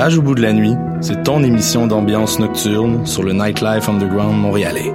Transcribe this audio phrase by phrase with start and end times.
[0.00, 4.34] Voyage au bout de la nuit, c'est ton émission d'ambiance nocturne sur le Nightlife Underground
[4.34, 4.94] montréalais.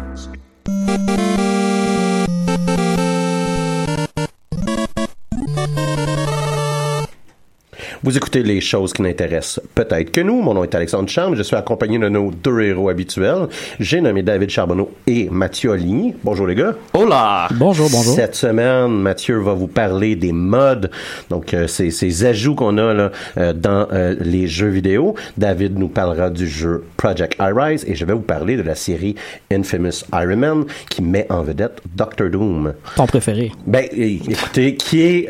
[8.03, 10.41] Vous écoutez les choses qui n'intéressent peut-être que nous.
[10.41, 11.35] Mon nom est Alexandre Chambre.
[11.35, 13.47] Je suis accompagné de nos deux héros habituels.
[13.79, 16.15] J'ai nommé David Charbonneau et Mathieu Oligny.
[16.23, 16.73] Bonjour les gars.
[16.95, 17.47] Hola.
[17.51, 18.15] Bonjour, bonjour.
[18.15, 20.89] Cette semaine, Mathieu va vous parler des modes,
[21.29, 25.13] donc euh, ces, ces, ajouts qu'on a là, euh, dans euh, les jeux vidéo.
[25.37, 29.13] David nous parlera du jeu Project iRise et je vais vous parler de la série
[29.51, 32.73] Infamous Iron Man qui met en vedette Doctor Doom.
[32.95, 33.51] Ton préféré.
[33.67, 35.29] Ben, écoutez, qui est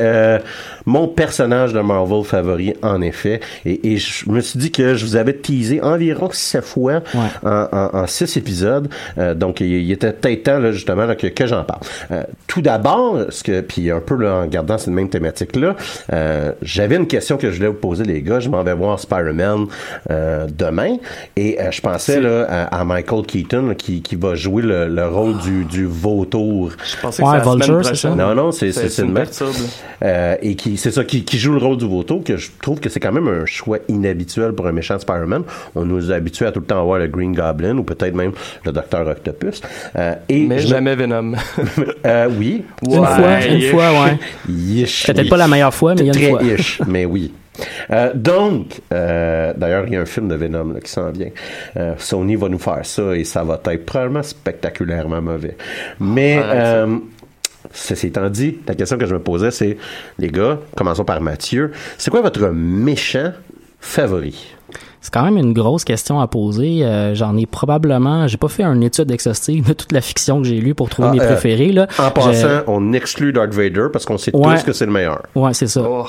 [0.85, 3.39] mon personnage de Marvel favori, en effet.
[3.65, 7.19] Et, et, je me suis dit que je vous avais teasé environ sept fois ouais.
[7.43, 8.89] en, en, en, six épisodes.
[9.17, 11.81] Euh, donc, il, il, était peut-être temps, là, justement, là, que, que j'en parle.
[12.11, 15.75] Euh, tout d'abord, ce que, puis un peu là, en gardant cette même thématique-là,
[16.13, 18.39] euh, j'avais une question que je voulais vous poser, les gars.
[18.39, 19.67] Je m'en vais voir Spider-Man
[20.09, 20.97] euh, demain.
[21.35, 24.87] Et euh, je pensais là, à, à, Michael Keaton là, qui, qui va jouer le,
[24.87, 26.71] le rôle du, du vautour.
[26.83, 28.09] Je pensais que ouais, Vulture, c'est ça?
[28.09, 29.17] Non, non, c'est c'est une
[30.03, 32.79] euh, et qui c'est ça qui, qui, joue le rôle du vautour que je trouve
[32.79, 35.43] que c'est quand même un choix inhabituel pour un méchant Spider-Man.
[35.75, 38.31] On nous a habitués à tout le temps voir le Green Goblin ou peut-être même
[38.65, 39.61] le Docteur Octopus.
[39.95, 41.01] Euh, et Mais jamais me...
[41.01, 41.33] Venom.
[42.05, 42.63] euh, oui.
[42.87, 44.17] Une fois, une fois, ouais.
[44.45, 46.43] Peut-être pas la meilleure fois, mais il y a une fois.
[46.43, 47.31] Ish, mais oui.
[47.91, 51.29] Euh, donc, euh, d'ailleurs, il y a un film de Venom là, qui s'en vient.
[51.77, 55.57] Euh, Sony va nous faire ça et ça va être probablement spectaculairement mauvais.
[55.99, 56.85] Mais ah,
[57.73, 59.77] Ceci étant dit, la question que je me posais, c'est,
[60.19, 61.71] les gars, commençons par Mathieu.
[61.97, 63.31] C'est quoi votre méchant
[63.79, 64.55] favori?
[65.01, 66.85] C'est quand même une grosse question à poser.
[66.85, 70.47] Euh, J'en ai probablement, j'ai pas fait une étude exhaustive de toute la fiction que
[70.47, 71.71] j'ai lue pour trouver ah, mes euh, préférés.
[71.71, 71.87] Là.
[71.97, 74.57] En passant, on exclut Darth Vader parce qu'on sait ouais.
[74.57, 75.23] tous que c'est le meilleur.
[75.33, 75.81] Ouais, c'est ça.
[75.83, 76.05] Oh.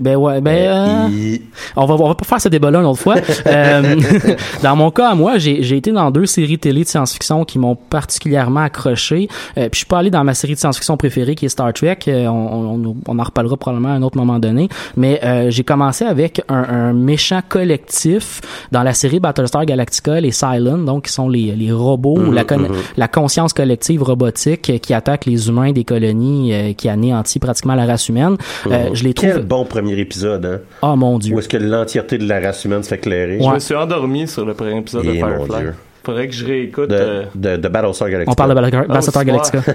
[0.00, 1.42] Ben ouais, ben euh, il...
[1.76, 3.16] on va on va pas faire ce débat-là une autre fois.
[3.46, 3.96] euh,
[4.62, 7.74] dans mon cas, moi, j'ai j'ai été dans deux séries télé de science-fiction qui m'ont
[7.76, 9.28] particulièrement accroché.
[9.58, 11.72] Euh, puis je suis pas allé dans ma série de science-fiction préférée qui est Star
[11.72, 11.98] Trek.
[12.08, 14.68] Euh, on, on, on, en reparlera probablement à un autre moment donné.
[14.96, 20.30] Mais euh, j'ai commencé avec un, un, méchant collectif dans la série Battlestar Galactica, les
[20.30, 24.80] Cylons, donc qui sont les les robots Mhm, ou la, con la conscience collective robotique
[24.80, 28.36] qui attaque les humains des colonies, qui anéantit pratiquement la race humaine.
[28.66, 30.60] je les trouve Quel bon premier épisode, hein?
[30.82, 31.34] Oh mon dieu.
[31.34, 33.38] Où est-ce que l'entièreté de la race humaine se fait éclairer?
[33.40, 35.70] Je me suis endormi sur le premier épisode Et de Firefly.
[36.04, 36.90] Faudrait que je réécoute.
[36.90, 37.22] De, euh...
[37.34, 38.32] de, de Battlestar Galactica.
[38.32, 39.62] On parle de Battlestar Galactica.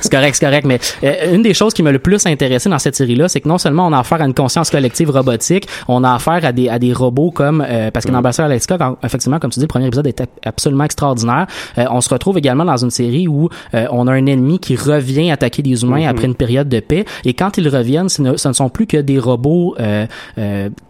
[0.00, 0.66] c'est correct, c'est correct.
[0.66, 3.48] Mais euh, une des choses qui m'a le plus intéressé dans cette série-là, c'est que
[3.48, 6.68] non seulement on a affaire à une conscience collective robotique, on a affaire à des,
[6.68, 9.64] à des robots comme, euh, parce que dans Battlestar Galactica, quand, effectivement, comme tu dis,
[9.64, 11.46] le premier épisode était absolument extraordinaire.
[11.78, 15.30] Euh, on se retrouve également dans une série où on a un ennemi qui revient
[15.30, 16.08] attaquer des humains mm-hmm.
[16.08, 17.04] après une période de paix.
[17.24, 19.76] Et quand ils reviennent, ce ne, ce ne sont plus que des robots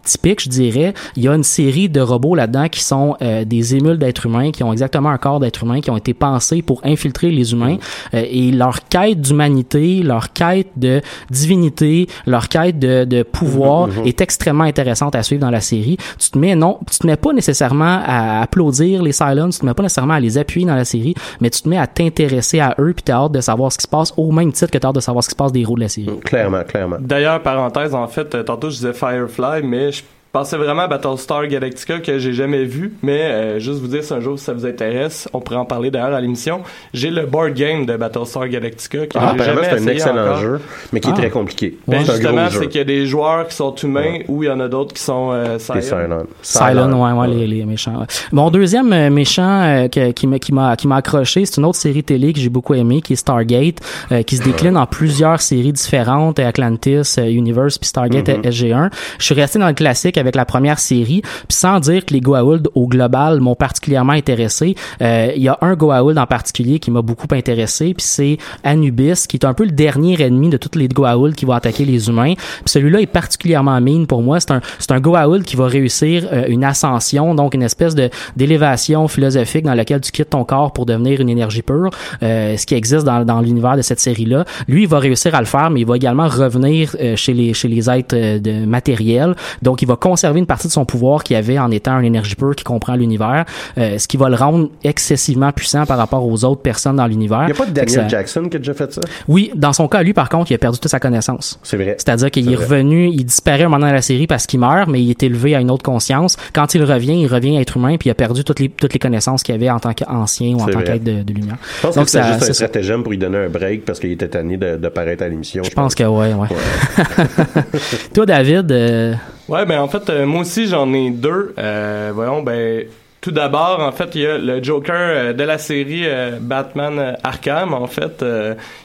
[0.03, 0.93] typiques, je dirais.
[1.15, 3.15] Il y a une série de robots là-dedans qui sont
[3.45, 6.61] des émules d'êtres humains, qui ont exactement un corps d'être humain, qui ont été pensés
[6.61, 7.77] pour infiltrer les humains.
[8.13, 14.07] et leur quête d'humanité, leur quête de divinité, leur quête de, de pouvoir mm-hmm, mm-hmm.
[14.07, 15.97] est extrêmement intéressante à suivre dans la série.
[16.19, 19.65] Tu te mets non, tu te mets pas nécessairement à applaudir les Cylons, tu te
[19.65, 22.59] mets pas nécessairement à les appuyer dans la série, mais tu te mets à t'intéresser
[22.59, 24.77] à eux puis t'as hâte de savoir ce qui se passe au même titre que
[24.77, 26.19] t'as hâte de savoir ce qui se passe des héros de la série.
[26.23, 26.97] Clairement, clairement.
[26.99, 30.03] D'ailleurs, parenthèse, en fait, euh, tantôt je disais Firefly, mais je
[30.37, 34.13] pensais vraiment à Battlestar Galactica que j'ai jamais vu, mais euh, juste vous dire si
[34.13, 36.61] un jour ça vous intéresse, on pourrait en parler d'ailleurs à l'émission.
[36.93, 40.61] J'ai le board game de Battlestar Galactica que ah, c'est un excellent jeu,
[40.93, 41.17] mais qui est ah.
[41.17, 41.77] très compliqué.
[41.87, 44.59] Ben, justement, c'est qu'il y a des joueurs qui sont humains ou il y en
[44.59, 46.25] a d'autres qui sont euh, silent.
[46.43, 47.03] Silent.
[47.03, 48.05] ouais, ouais, les, les, méchants.
[48.31, 51.79] Mon deuxième euh, méchant euh, qui m'a qui m'a qui m'a accroché, c'est une autre
[51.79, 53.79] série télé que j'ai beaucoup aimé, qui est Stargate,
[54.27, 58.51] qui se décline en plusieurs séries différentes, Atlantis, Universe, puis Stargate mm-hmm.
[58.51, 58.89] SG1.
[59.17, 62.21] Je suis resté dans le classique avec la première série, puis sans dire que les
[62.21, 64.75] Goa'uld au global m'ont particulièrement intéressé.
[65.01, 69.25] Euh, il y a un Goa'uld en particulier qui m'a beaucoup intéressé, puis c'est Anubis,
[69.27, 72.09] qui est un peu le dernier ennemi de toutes les Goa'uld qui vont attaquer les
[72.09, 72.33] humains.
[72.35, 74.39] Puis celui-là est particulièrement mine pour moi.
[74.39, 78.09] C'est un c'est un Goa'uld qui va réussir euh, une ascension, donc une espèce de
[78.35, 81.91] d'élévation philosophique dans laquelle tu quittes ton corps pour devenir une énergie pure,
[82.23, 84.45] euh, ce qui existe dans, dans l'univers de cette série-là.
[84.67, 87.67] Lui, il va réussir à le faire, mais il va également revenir chez les chez
[87.67, 89.35] les êtres de matériels.
[89.61, 92.35] Donc, il va conserver une partie de son pouvoir qu'il avait en étant un énergie
[92.35, 93.45] pure qui comprend l'univers,
[93.77, 97.43] euh, ce qui va le rendre excessivement puissant par rapport aux autres personnes dans l'univers.
[97.43, 99.01] Il n'y a pas de Daniel Jackson qui a déjà fait ça?
[99.27, 101.59] Oui, dans son cas, lui, par contre, il a perdu toute sa connaissance.
[101.63, 101.95] C'est vrai.
[101.97, 105.01] C'est-à-dire qu'il est, revenu, il disparaît un moment dans la série parce qu'il meurt, mais
[105.01, 106.37] il est élevé à une autre conscience.
[106.53, 108.93] Quand il revient, il revient à être humain, puis il a perdu toutes les, toutes
[108.93, 111.57] les connaissances qu'il avait en tant qu'ancien ou en tant qu'être de, de, lumière.
[111.77, 114.11] Je pense Donc, que c'est juste un stratagème pour lui donner un break parce qu'il
[114.11, 115.63] était tanné de, de paraître à l'émission.
[115.63, 116.47] Je, pense, que ouais, ouais.
[118.13, 119.13] Toi, David, euh,
[119.47, 121.53] Ouais, ben en fait, euh, moi aussi j'en ai deux.
[121.57, 122.85] Euh, voyons, ben
[123.27, 127.17] tout d'abord, en fait, il y a le Joker euh, de la série euh, Batman
[127.25, 128.23] Arkham, en fait,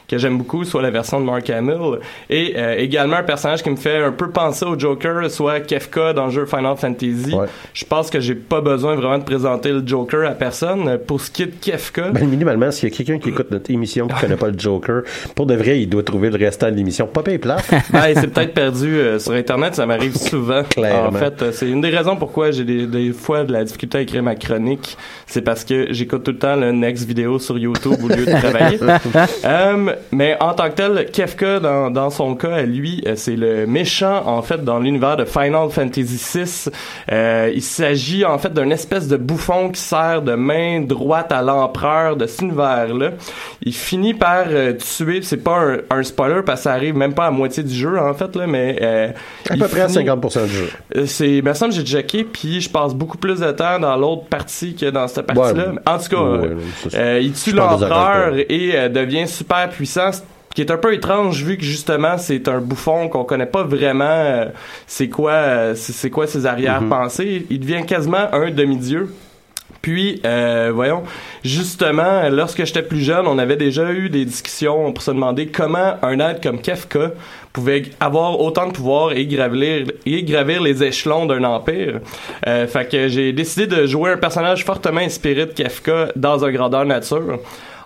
[0.09, 1.99] que j'aime beaucoup, soit la version de Mark Hamill,
[2.29, 6.25] et également un personnage qui me fait un peu penser au Joker, soit Kefka dans
[6.25, 7.33] le jeu Final Fantasy.
[7.73, 10.97] Je pense que j'ai pas besoin vraiment de présenter le Joker à personne.
[11.07, 12.09] Pour ce qui est de Kefka...
[12.11, 15.03] Ben, minimalement, s'il y a quelqu'un qui écoute notre émission qui connaît pas le Joker,
[15.35, 17.57] pour de vrai, il doit trouver le restant de l'émission pas et plat.
[17.93, 20.63] ben, c'est peut-être perdu sur Internet, ça m'arrive souvent.
[20.77, 24.01] En fait, c'est une des raisons pourquoi j'ai des, des fois de la difficulté à
[24.01, 24.97] écrire ma chronique,
[25.27, 28.31] c'est parce que j'écoute tout le temps le next vidéo sur YouTube au lieu de
[28.31, 28.79] travailler.
[29.45, 33.65] Euh, mais en tant que tel, Kefka, dans, dans son cas, lui, euh, c'est le
[33.67, 36.71] méchant, en fait, dans l'univers de Final Fantasy VI.
[37.11, 41.41] Euh, il s'agit, en fait, d'un espèce de bouffon qui sert de main droite à
[41.41, 43.11] l'empereur de cet univers-là.
[43.63, 44.45] Il finit par
[44.79, 47.73] tuer, c'est pas un, un, spoiler, parce que ça arrive même pas à moitié du
[47.73, 49.13] jeu, en fait, là, mais...
[49.49, 50.69] à peu près à 50% du jeu.
[51.05, 54.75] C'est, me semble j'ai checké, puis je passe beaucoup plus de temps dans l'autre partie
[54.75, 55.73] que dans cette partie-là.
[55.85, 60.11] en tout cas, euh, il tue l'empereur et euh, devient super puissant
[60.53, 64.03] qui est un peu étrange vu que justement c'est un bouffon qu'on connaît pas vraiment
[64.05, 64.45] euh,
[64.85, 67.45] c'est quoi c'est quoi ses arrière-pensées mm-hmm.
[67.49, 69.09] il devient quasiment un demi-dieu
[69.83, 70.21] puis,
[70.73, 71.03] voyons,
[71.43, 75.95] justement, lorsque j'étais plus jeune, on avait déjà eu des discussions pour se demander comment
[76.01, 77.11] un être comme Kefka
[77.53, 81.99] pouvait avoir autant de pouvoir et gravir, et gravir les échelons d'un empire.
[82.47, 86.51] Euh, fait que j'ai décidé de jouer un personnage fortement inspiré de Kafka dans un
[86.51, 87.39] grandeur nature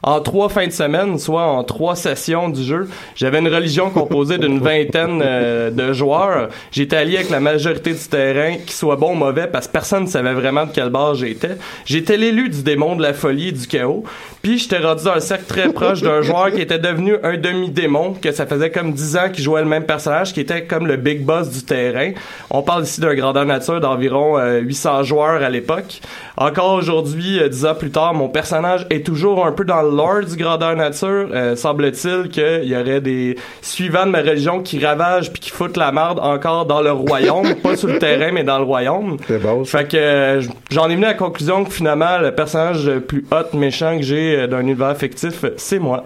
[0.03, 2.89] en trois fins de semaine, soit en trois sessions du jeu.
[3.15, 6.49] J'avais une religion composée d'une vingtaine euh, de joueurs.
[6.71, 10.03] J'étais allié avec la majorité du terrain, qui soit bon ou mauvais, parce que personne
[10.03, 11.57] ne savait vraiment de quelle base j'étais.
[11.85, 14.03] J'étais l'élu du démon de la folie et du chaos.
[14.41, 18.13] Puis j'étais rendu dans un cercle très proche d'un joueur qui était devenu un demi-démon,
[18.13, 20.97] que ça faisait comme dix ans qu'il jouait le même personnage, qui était comme le
[20.97, 22.11] big boss du terrain.
[22.49, 26.01] On parle ici d'un grandeur nature d'environ 800 euh, joueurs à l'époque.
[26.37, 30.25] Encore aujourd'hui, euh, dix ans plus tard, mon personnage est toujours un peu dans lore
[30.25, 31.27] du grandeur nature.
[31.31, 35.77] Euh, semble-t-il qu'il y aurait des suivants de ma religion qui ravagent puis qui foutent
[35.77, 39.17] la merde encore dans le royaume, pas sur le terrain mais dans le royaume.
[39.27, 39.63] C'est beau.
[39.65, 40.41] Fait que euh,
[40.71, 44.03] j'en ai venu à la conclusion que finalement le personnage le plus hot méchant que
[44.03, 46.05] j'ai d'un univers fictif, c'est moi.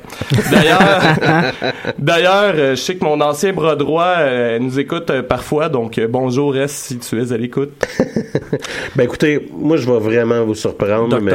[0.52, 1.02] D'ailleurs,
[2.00, 4.16] d'ailleurs, je sais que mon ancien bras droit
[4.60, 7.72] nous écoute parfois, donc bonjour S si tu es à l'écoute.
[8.96, 11.20] ben écoutez, moi je vais vraiment vous surprendre.
[11.20, 11.34] mais,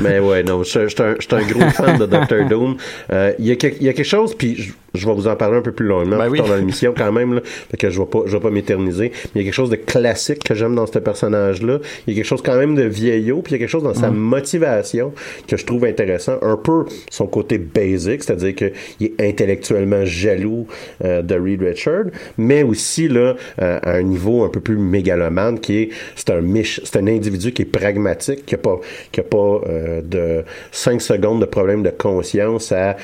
[0.00, 2.76] Mais ouais, non, je suis un, un, gros fan de Doctor Doom.
[3.12, 5.86] Euh, il y, a quelque chose, puis je, vais vous en parler un peu plus
[5.86, 7.40] longuement ben dans l'émission quand même, là,
[7.78, 9.12] que je vais pas, je vais pas m'éterniser.
[9.34, 11.78] Mais il y a quelque chose de classique que j'aime dans ce personnage-là.
[12.06, 13.82] Il y a quelque chose quand même de vieillot, puis il y a quelque chose
[13.82, 15.12] dans sa motivation
[15.46, 16.38] que je trouve intéressant.
[16.42, 20.66] Un peu son côté basic, c'est-à-dire qu'il est intellectuellement jaloux
[21.04, 22.04] euh, de Reed Richard,
[22.38, 26.42] mais aussi là euh, à un niveau un peu plus mégalomane, qui est c'est un
[26.62, 28.80] c'est un individu qui est pragmatique, qui a pas
[29.12, 32.96] qui a pas euh, de 5 secondes de problème de conscience à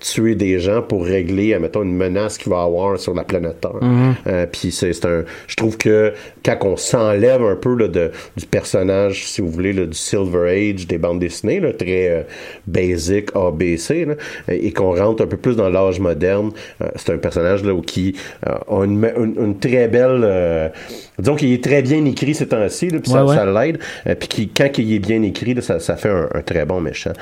[0.00, 3.80] tuer des gens pour régler, admettons, une menace qu'il va avoir sur la planète Terre.
[3.80, 4.46] Mm-hmm.
[4.48, 6.12] puis c'est un, je trouve que
[6.44, 10.50] quand on s'enlève un peu là, de, du personnage, si vous voulez, là, du Silver
[10.50, 12.22] Age des bandes dessinées, là, très euh,
[12.66, 14.06] basic, ABC,
[14.48, 16.50] et qu'on rentre un peu plus dans l'âge moderne.
[16.82, 18.16] Euh, c'est un personnage là, qui
[18.46, 20.72] euh, a une, une, très belle...
[21.18, 23.78] disons qu'il est très bien écrit ces temps-ci, puis ça, ça l'aide.
[24.18, 26.80] puis qui, quand il est bien écrit, là, ça, ça fait un, un, très bon
[26.80, 27.12] méchant.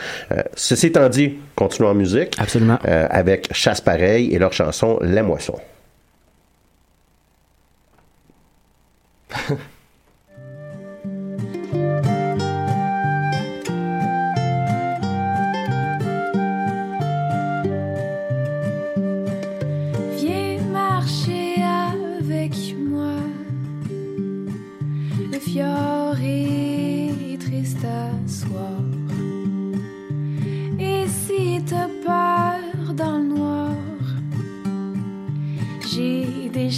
[0.54, 2.34] ceci étant dit, continuons en musique.
[2.38, 2.78] Absolument.
[2.84, 5.58] avec Chasse Pareil et leur chanson La Moisson.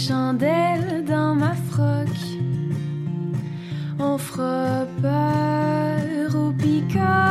[0.09, 2.17] chandelles dans ma froc.
[3.99, 7.28] On fera peur au pick-up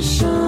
[0.00, 0.39] sunshine.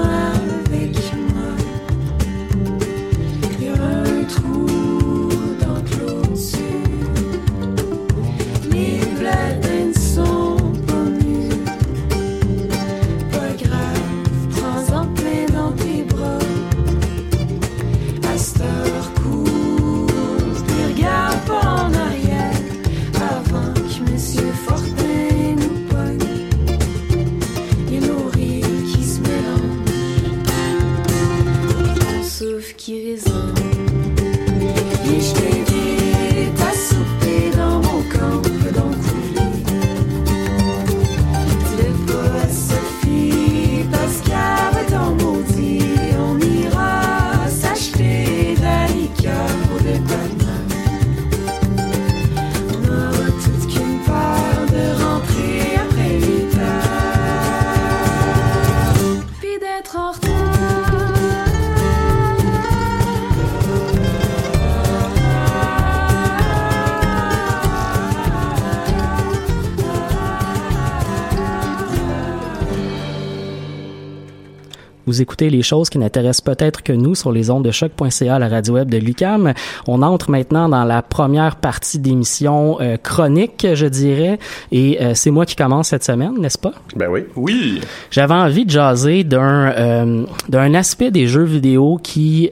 [75.13, 78.49] Vous écoutez les choses qui n'intéressent peut-être que nous sur les ondes de choc.ca, la
[78.49, 79.53] radio web de Lucam.
[79.87, 84.39] On entre maintenant dans la première partie d'émission euh, chronique, je dirais,
[84.71, 86.73] et euh, c'est moi qui commence cette semaine, n'est-ce pas?
[86.97, 87.25] Ben oui.
[87.37, 87.83] Oui.
[88.11, 92.49] J'avais envie de jaser d'un euh, d'un aspect des jeux vidéo qui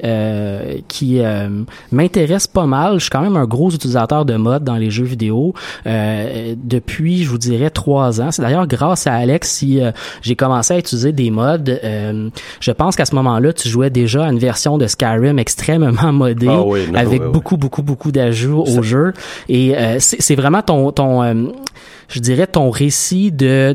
[0.87, 1.23] qui
[1.91, 2.97] m'intéresse pas mal.
[2.97, 5.55] Je suis quand même un gros utilisateur de modes dans les jeux vidéo
[5.87, 8.31] depuis, je vous dirais, trois ans.
[8.31, 9.81] C'est d'ailleurs grâce à Alex si
[10.21, 11.81] j'ai commencé à utiliser des modes.
[12.61, 16.49] Je pense qu'à ce moment-là, tu jouais déjà à une version de Skyrim extrêmement modée,
[16.49, 19.13] ah avec beaucoup, beaucoup, beaucoup d'ajouts au jeu.
[19.49, 21.35] Et euh, c'est vraiment ton, ton euh,
[22.11, 23.73] je dirais, ton récit de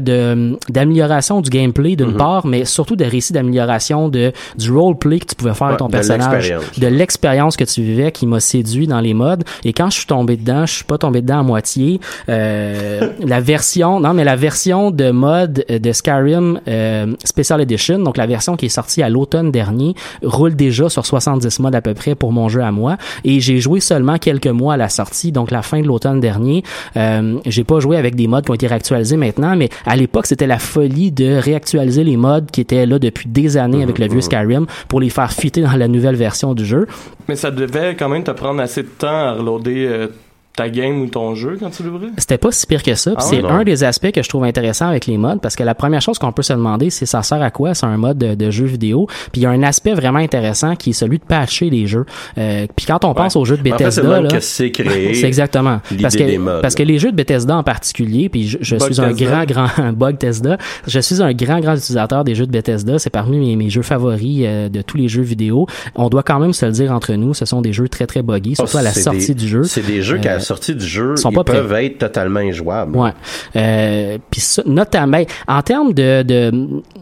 [0.70, 2.18] d'amélioration du gameplay d'une mhm.
[2.18, 5.90] part, mais surtout de récit d'amélioration de du roleplay que tu pouvais faire avec ton
[5.90, 9.44] personnage, de l'expérience que tu vivais qui m'a séduit dans les modes.
[9.64, 12.00] Et quand je suis tombé dedans, je suis pas tombé dedans à moitié.
[12.30, 18.18] Euh, la version, non mais la version de mode de Skyrim euh, Special Edition, donc
[18.18, 21.94] la version qui est sortie à l'automne dernier, roule déjà sur 70 modes à peu
[21.94, 22.98] près pour mon jeu à moi.
[23.24, 26.64] Et j'ai joué seulement quelques mois à la sortie, donc la fin de l'automne dernier.
[26.98, 30.26] Euh, j'ai pas joué avec des modes qui ont été réactualisés maintenant, mais à l'époque,
[30.26, 34.08] c'était la folie de réactualiser les modes qui étaient là depuis des années avec le
[34.08, 36.88] vieux Skyrim pour les faire fitter dans la nouvelle version du jeu.
[37.28, 40.08] Mais ça devait quand même te prendre assez de temps à reloader euh,
[40.56, 42.08] ta game ou ton jeu quand tu l'ouvrais?
[42.18, 43.12] C'était pas si pire que ça.
[43.16, 45.76] Ah c'est un des aspects que je trouve intéressant avec les modes parce que la
[45.76, 47.74] première chose qu'on peut se demander, c'est ça sert à quoi?
[47.74, 49.08] C'est un mode de, jeu vidéo?
[49.32, 52.06] Puis il y a un aspect vraiment intéressant qui est celui de patcher les jeux.
[52.38, 55.14] Euh, puis quand on pense aux jeux de Bethesda, en fait, c'est créé.
[55.16, 55.82] c'est exactement.
[56.02, 59.46] Parce que, parce que les jeux de Bethesda en particulier, puis je, suis un grand,
[59.46, 60.58] grand bug Tesla,
[60.88, 63.00] je suis un grand, grand utilisateur des jeux de Bethesda.
[63.00, 65.68] C'est parmi mes, mes, jeux favoris euh, de tous les jeux vidéo.
[65.96, 68.22] On doit quand même se le dire entre nous, ce sont des jeux très, très
[68.22, 69.64] buggy, oh, surtout à la sortie du jeu.
[69.64, 72.98] C'est des jeux qui euh, sortie du jeu, ils peuvent être totalement injouables.
[72.98, 73.12] Ouais.
[73.56, 76.52] Euh, puis notamment, en termes de, de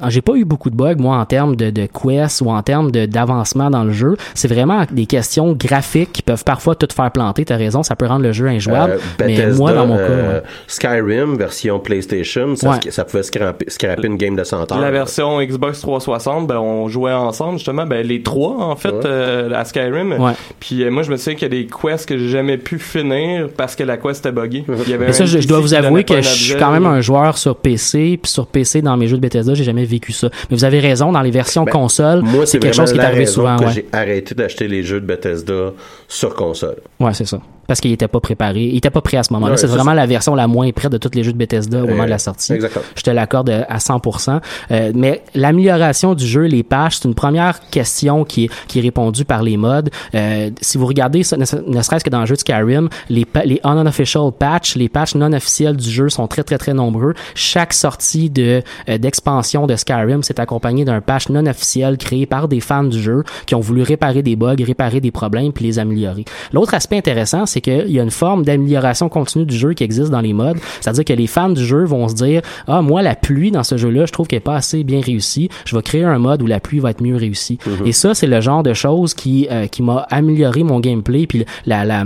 [0.07, 2.91] j'ai pas eu beaucoup de bugs moi en termes de, de quests ou en termes
[2.91, 4.15] d'avancement dans le jeu.
[4.33, 7.45] C'est vraiment des questions graphiques qui peuvent parfois tout faire planter.
[7.45, 8.93] T'as raison, ça peut rendre le jeu injouable.
[8.93, 14.07] Euh, mais moi, dans mon cas, euh, Skyrim version PlayStation, ça, ça pouvait scraper, scraper,
[14.07, 14.79] une game de 100 heures.
[14.79, 19.51] La version Xbox 360, ben on jouait ensemble justement, ben les trois en fait euh,
[19.53, 20.17] à Skyrim.
[20.59, 23.32] Puis moi je me souviens qu'il y a des quests que j'ai jamais pu finir
[23.55, 24.65] parce que la quest était buggée.
[24.99, 28.19] Mais ça, je, dois vous avouer que je suis quand même un joueur sur PC,
[28.21, 30.29] puis sur PC dans mes jeux de Bethesda, j'ai jamais vécu ça.
[30.49, 33.25] Mais vous avez raison, dans les versions ben, console, c'est quelque chose qui est arrivé
[33.25, 33.57] souvent.
[33.57, 35.71] Que J'ai arrêté d'acheter les jeux de Bethesda
[36.07, 36.77] sur console.
[36.99, 38.63] Ouais, c'est ça parce qu'il était pas préparé.
[38.63, 39.57] Il était pas prêt à ce moment-là.
[39.57, 42.05] c'est vraiment la version la moins prête de tous les jeux de Bethesda au moment
[42.05, 42.53] de la sortie.
[42.53, 42.85] Exactement.
[42.95, 44.39] Je te l'accorde à 100%.
[44.71, 48.81] Euh, mais l'amélioration du jeu, les patchs, c'est une première question qui est, qui est
[48.81, 49.89] répondue par les modes.
[50.15, 53.59] Euh, si vous regardez ça, ne, serait-ce que dans le jeu de Skyrim, les, les
[53.63, 57.13] unofficial patchs, les patchs non officiels du jeu sont très très très nombreux.
[57.35, 62.47] Chaque sortie de euh, d'expansion de Skyrim s'est accompagnée d'un patch non officiel créé par
[62.47, 65.79] des fans du jeu qui ont voulu réparer des bugs, réparer des problèmes puis les
[65.79, 66.25] améliorer.
[66.51, 70.09] L'autre aspect intéressant, c'est qu'il y a une forme d'amélioration continue du jeu qui existe
[70.09, 70.57] dans les modes.
[70.81, 73.77] C'est-à-dire que les fans du jeu vont se dire, ah, moi, la pluie dans ce
[73.77, 75.49] jeu-là, je trouve qu'elle est pas assez bien réussie.
[75.65, 77.59] Je vais créer un mode où la pluie va être mieux réussie.
[77.65, 77.87] Mm-hmm.
[77.87, 81.45] Et ça, c'est le genre de choses qui, euh, qui m'a amélioré mon gameplay puis
[81.65, 82.03] la, la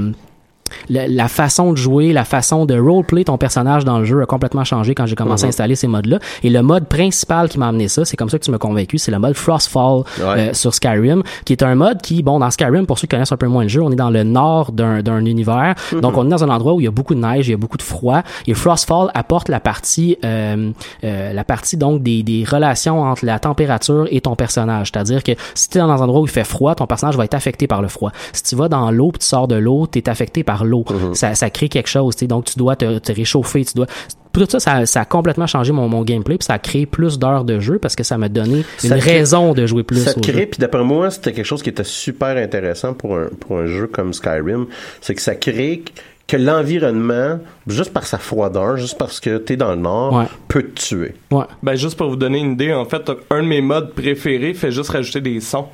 [0.89, 4.63] la, façon de jouer, la façon de roleplay ton personnage dans le jeu a complètement
[4.63, 5.49] changé quand j'ai commencé à mhm.
[5.49, 6.19] installer ces modes-là.
[6.43, 8.97] Et le mode principal qui m'a amené ça, c'est comme ça que tu m'as convaincu,
[8.97, 12.85] c'est le mode Frostfall euh, sur Skyrim, qui est un mode qui, bon, dans Skyrim,
[12.85, 15.25] pour ceux qui connaissent un peu moins le jeu, on est dans le nord d'un
[15.25, 16.01] univers, mhm.
[16.01, 17.53] donc on est dans un endroit où il y a beaucoup de neige, il y
[17.53, 20.71] a beaucoup de froid, et Frostfall apporte la partie, euh,
[21.03, 24.91] euh, la partie donc des, des relations entre la température et ton personnage.
[24.93, 27.25] C'est-à-dire que si tu es dans un endroit où il fait froid, ton personnage va
[27.25, 28.11] être affecté par le froid.
[28.33, 30.85] Si tu vas dans l'eau, tu sors de l'eau, tu es affecté par l'eau.
[30.89, 31.15] Mhm.
[31.15, 32.15] ça, ça, crée quelque chose.
[32.17, 33.87] Donc, tu dois te, te, réchauffer, tu dois...
[34.33, 37.17] Tout ça, ça, ça a complètement changé mon, mon gameplay, puis ça a créé plus
[37.17, 40.03] d'heures de jeu parce que ça m'a donné une raison de jouer plus.
[40.03, 43.57] Ça crée, puis d'après moi, c'était quelque chose qui était super intéressant pour un, pour
[43.57, 44.67] un jeu comme Skyrim,
[45.01, 45.83] c'est que ça crée
[46.27, 50.63] que l'environnement, juste par sa froideur, juste parce que tu es dans le nord, peut
[50.63, 51.15] te tuer.
[51.31, 51.45] Ouais.
[51.63, 54.71] Ben, juste pour vous donner une idée, en fait, un de mes modes préférés fait
[54.71, 55.67] juste rajouter des sons.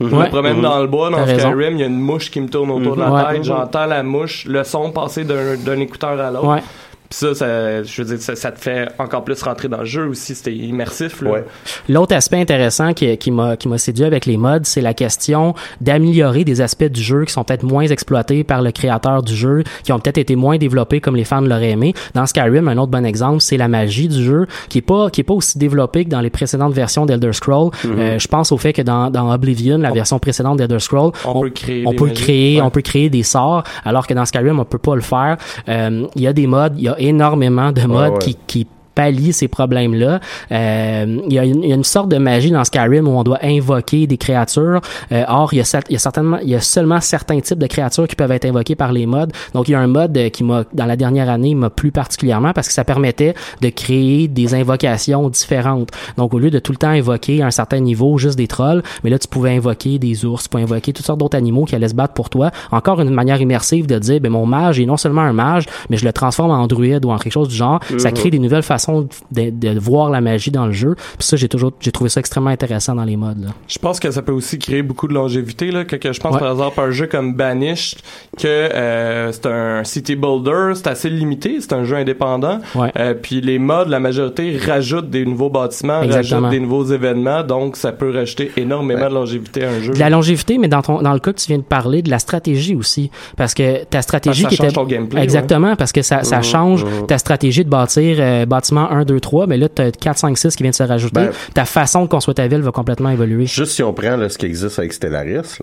[0.00, 0.62] Je me promène mhm.
[0.62, 3.00] dans le bois, dans Skyrim, il y a une mouche qui me tourne autour de
[3.00, 3.32] la mhm.
[3.32, 6.62] tête, j'entends la mouche, le son passer d'un écouteur à l'autre.
[7.10, 9.84] Puis ça, ça, je veux dire, ça, ça, te fait encore plus rentrer dans le
[9.84, 10.34] jeu aussi.
[10.34, 11.22] C'était immersif.
[11.22, 11.40] Là.
[11.88, 15.54] L'autre aspect intéressant qui, qui m'a qui m'a séduit avec les mods, c'est la question
[15.80, 19.64] d'améliorer des aspects du jeu qui sont peut-être moins exploités par le créateur du jeu,
[19.84, 21.94] qui ont peut-être été moins développés comme les fans l'auraient aimé.
[22.14, 25.22] Dans Skyrim, un autre bon exemple, c'est la magie du jeu, qui est pas qui
[25.22, 27.70] est pas aussi développée que dans les précédentes versions d'Elder Scroll.
[27.70, 27.98] Mm-hmm.
[27.98, 31.40] euh, je pense au fait que dans, dans Oblivion, la version précédente d'Elder Scroll, on,
[31.40, 34.64] peut créer, on peut créer, on peut créer des sorts, alors que dans Skyrim, on
[34.64, 35.36] peut pas le faire.
[35.68, 38.66] Euh, il y a des mods, il y a énormément de modes qui, qui
[38.98, 40.18] pallie ces problèmes-là.
[40.50, 43.12] Euh, il, y a une, il y a une sorte de magie dans Skyrim où
[43.12, 44.80] on doit invoquer des créatures.
[45.12, 47.60] Euh, or, il y, a, il y a certainement, il y a seulement certains types
[47.60, 49.28] de créatures qui peuvent être invoquées par les mods.
[49.54, 51.92] Donc, il y a un mode euh, qui m'a, dans la dernière année, m'a plu
[51.92, 55.90] particulièrement parce que ça permettait de créer des invocations différentes.
[56.16, 58.82] Donc, au lieu de tout le temps invoquer à un certain niveau juste des trolls,
[59.04, 61.76] mais là, tu pouvais invoquer des ours, tu pouvais invoquer toutes sortes d'autres animaux qui
[61.76, 62.50] allaient se battre pour toi.
[62.72, 65.96] Encore une manière immersive de dire, ben mon mage est non seulement un mage, mais
[65.96, 67.78] je le transforme en druide ou en quelque chose du genre.
[67.96, 68.16] Ça mhm.
[68.16, 68.87] crée des nouvelles façons
[69.32, 70.94] de, de, voir la magie dans le jeu.
[70.94, 73.42] Puis ça, j'ai toujours, j'ai trouvé ça extrêmement intéressant dans les modes.
[73.42, 73.50] Là.
[73.66, 75.84] Je pense que ça peut aussi créer beaucoup de longévité là.
[75.84, 77.98] Que, que je pense par exemple un jeu comme Banished,
[78.36, 82.60] que euh, c'est un city builder, c'est assez limité, c'est un jeu indépendant.
[82.76, 87.76] Euh, puis les modes, la majorité rajoutent des nouveaux bâtiments, rajoutent des nouveaux événements, donc
[87.76, 89.92] ça peut rajouter énormément de longévité à un jeu.
[89.92, 92.10] De la longévité, mais dans ton dans le cas que tu viens de parler, de
[92.10, 95.92] la stratégie aussi, parce que ta stratégie ça qui change était ton gameplay, exactement, parce
[95.92, 97.06] que ça, ça mmh, change mmh.
[97.06, 100.38] ta stratégie de bâtir euh, bâtiment 1, 2, 3, mais là tu as 4, 5,
[100.38, 101.20] 6 qui vient de se rajouter.
[101.20, 103.46] Ben, ta façon de construire ta ville va complètement évoluer.
[103.46, 105.58] Juste si on prend là, ce qui existe avec Stellaris,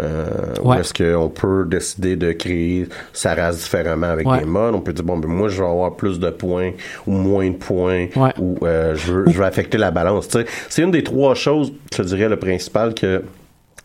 [0.00, 0.26] euh,
[0.62, 0.80] ouais.
[0.80, 5.04] est-ce qu'on peut décider de créer sa race différemment avec des modes, on peut dire
[5.04, 6.72] bon ben moi je vais avoir plus de points
[7.06, 8.06] ou moins de points
[8.38, 10.28] ou euh, je, veux, je vais affecter la balance.
[10.68, 13.22] C'est une des trois choses, je dirais, le principal que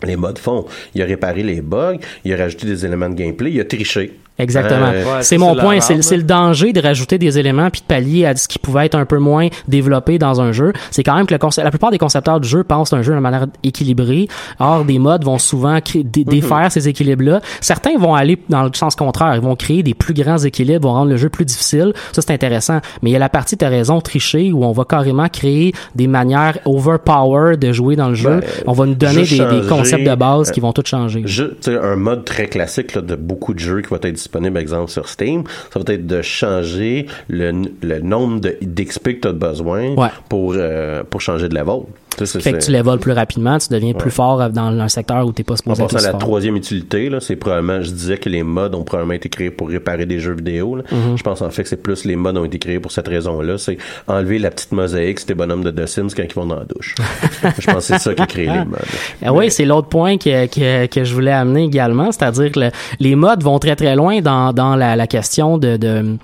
[0.03, 0.65] les modes font.
[0.93, 4.19] Il a réparé les bugs, il a rajouté des éléments de gameplay, il a triché.
[4.39, 4.91] Exactement.
[5.21, 5.79] c'est mon point.
[5.79, 8.95] C'est le danger de rajouter des éléments puis de pallier à ce qui pouvait être
[8.95, 10.73] un peu moins développé dans un jeu.
[10.91, 13.19] C'est quand même que le la plupart des concepteurs du jeu pensent un jeu de
[13.19, 14.27] manière équilibrée.
[14.59, 16.23] Or, des modes vont souvent créer, mhm.
[16.23, 17.41] défaire ces équilibres-là.
[17.61, 19.35] Certains vont aller dans le sens contraire.
[19.35, 21.93] Ils vont créer des plus grands équilibres, vont rendre le jeu plus difficile.
[22.11, 22.79] Ça, c'est intéressant.
[23.01, 26.07] Mais il y a la partie, t'as raison, tricher, où on va carrément créer des
[26.07, 28.39] manières overpower de jouer dans le jeu.
[28.39, 31.23] Ben, on va nous donner des, des, concepts de base qui vont tout changer.
[31.67, 35.07] un mode très classique là, de beaucoup de jeux qui va être disponible, exemple, sur
[35.07, 39.95] Steam, ça va être de changer le, le nombre d'XP que tu as besoin
[40.29, 41.81] pour, euh, pour changer de level.
[42.25, 45.41] Fait que tu level plus rapidement, tu deviens plus fort dans un secteur où tu
[45.41, 48.75] n'es pas supposé être la troisième utilité, là, c'est probablement, je disais que les modes
[48.75, 50.75] ont probablement été créés pour réparer des jeux vidéo.
[50.75, 50.83] Là.
[50.83, 51.17] Mm-hmm.
[51.17, 53.57] Je pense en fait que c'est plus les modes ont été créés pour cette raison-là.
[53.57, 53.77] C'est
[54.07, 56.95] enlever la petite mosaïque, c'était bonhomme de The Sims quand ils vont dans la douche.
[57.59, 58.79] je pense que c'est ça qui a créé les modes.
[59.23, 62.59] Ah oui, c'est l'autre point que, que, que, je voulais amener également, c'est-à-dire que
[62.99, 66.17] les modes vont très très loin dans, dans la, la question de, de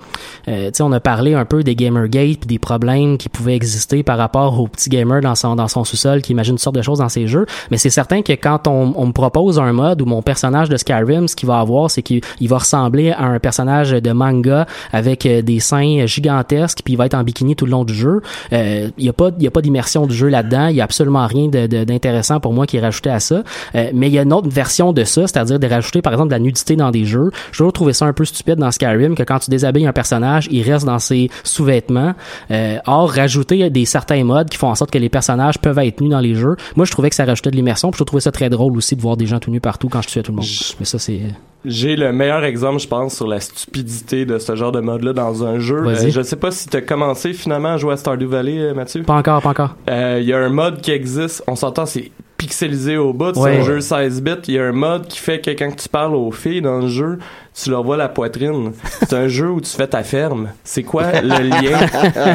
[0.48, 3.56] euh, tu sais, on a parlé un peu des Gamergate puis des problèmes qui pouvaient
[3.56, 6.76] exister par rapport aux petits gamers dans son dans son sous-sol qui imaginent toutes sortes
[6.76, 7.46] de choses dans ses jeux.
[7.70, 11.28] Mais c'est certain que quand on, me propose un mode où mon personnage de Skyrim,
[11.28, 15.42] ce qu'il va avoir, c'est qu'il va ressembler à un personnage de manga avec euh,
[15.42, 18.20] des seins gigantesques puis il va être en bikini tout le long du jeu.
[18.52, 20.68] Euh, il y a pas y a pas d'immersion du jeu là-dedans.
[20.68, 23.42] Il y a absolument rien d'intéressant pour moi qui est rajouté à ça.
[23.74, 26.28] Euh, mais il y a une autre version de ça, c'est-à-dire de rajouter par exemple
[26.28, 27.30] de la nudité dans des jeux.
[27.52, 30.48] Je trouve trouvé ça un peu stupide dans Skyrim que quand tu déshabilles un personnage,
[30.50, 32.14] il reste dans ses sous-vêtements.
[32.50, 36.00] Euh, or, rajouter des certains modes qui font en sorte que les personnages peuvent être
[36.00, 36.56] nus dans les jeux.
[36.76, 37.90] Moi, je trouvais que ça rajoutait de l'immersion.
[37.90, 40.02] Puis je trouvais ça très drôle aussi de voir des gens tout nus partout quand
[40.02, 40.46] je tuais tout le monde.
[40.78, 41.20] Mais ça, c'est
[41.64, 45.44] j'ai le meilleur exemple, je pense, sur la stupidité de ce genre de mode-là dans
[45.44, 45.82] un jeu.
[45.86, 48.74] Euh, je sais pas si tu as commencé finalement à jouer à Stardew Valley, euh,
[48.74, 49.02] Mathieu.
[49.02, 49.76] Pas encore, pas encore.
[49.88, 51.42] Il y a un mode qui existe.
[51.46, 53.34] On s'entend, c'est pixelisé au bout.
[53.34, 54.32] C'est un jeu 16 bits.
[54.48, 56.88] Il y a un mode qui fait que quand tu parles aux filles dans le
[56.88, 57.18] jeu,
[57.54, 58.72] tu leur vois la poitrine.
[59.00, 60.48] C'est un jeu où tu fais ta ferme.
[60.64, 61.78] C'est quoi le lien?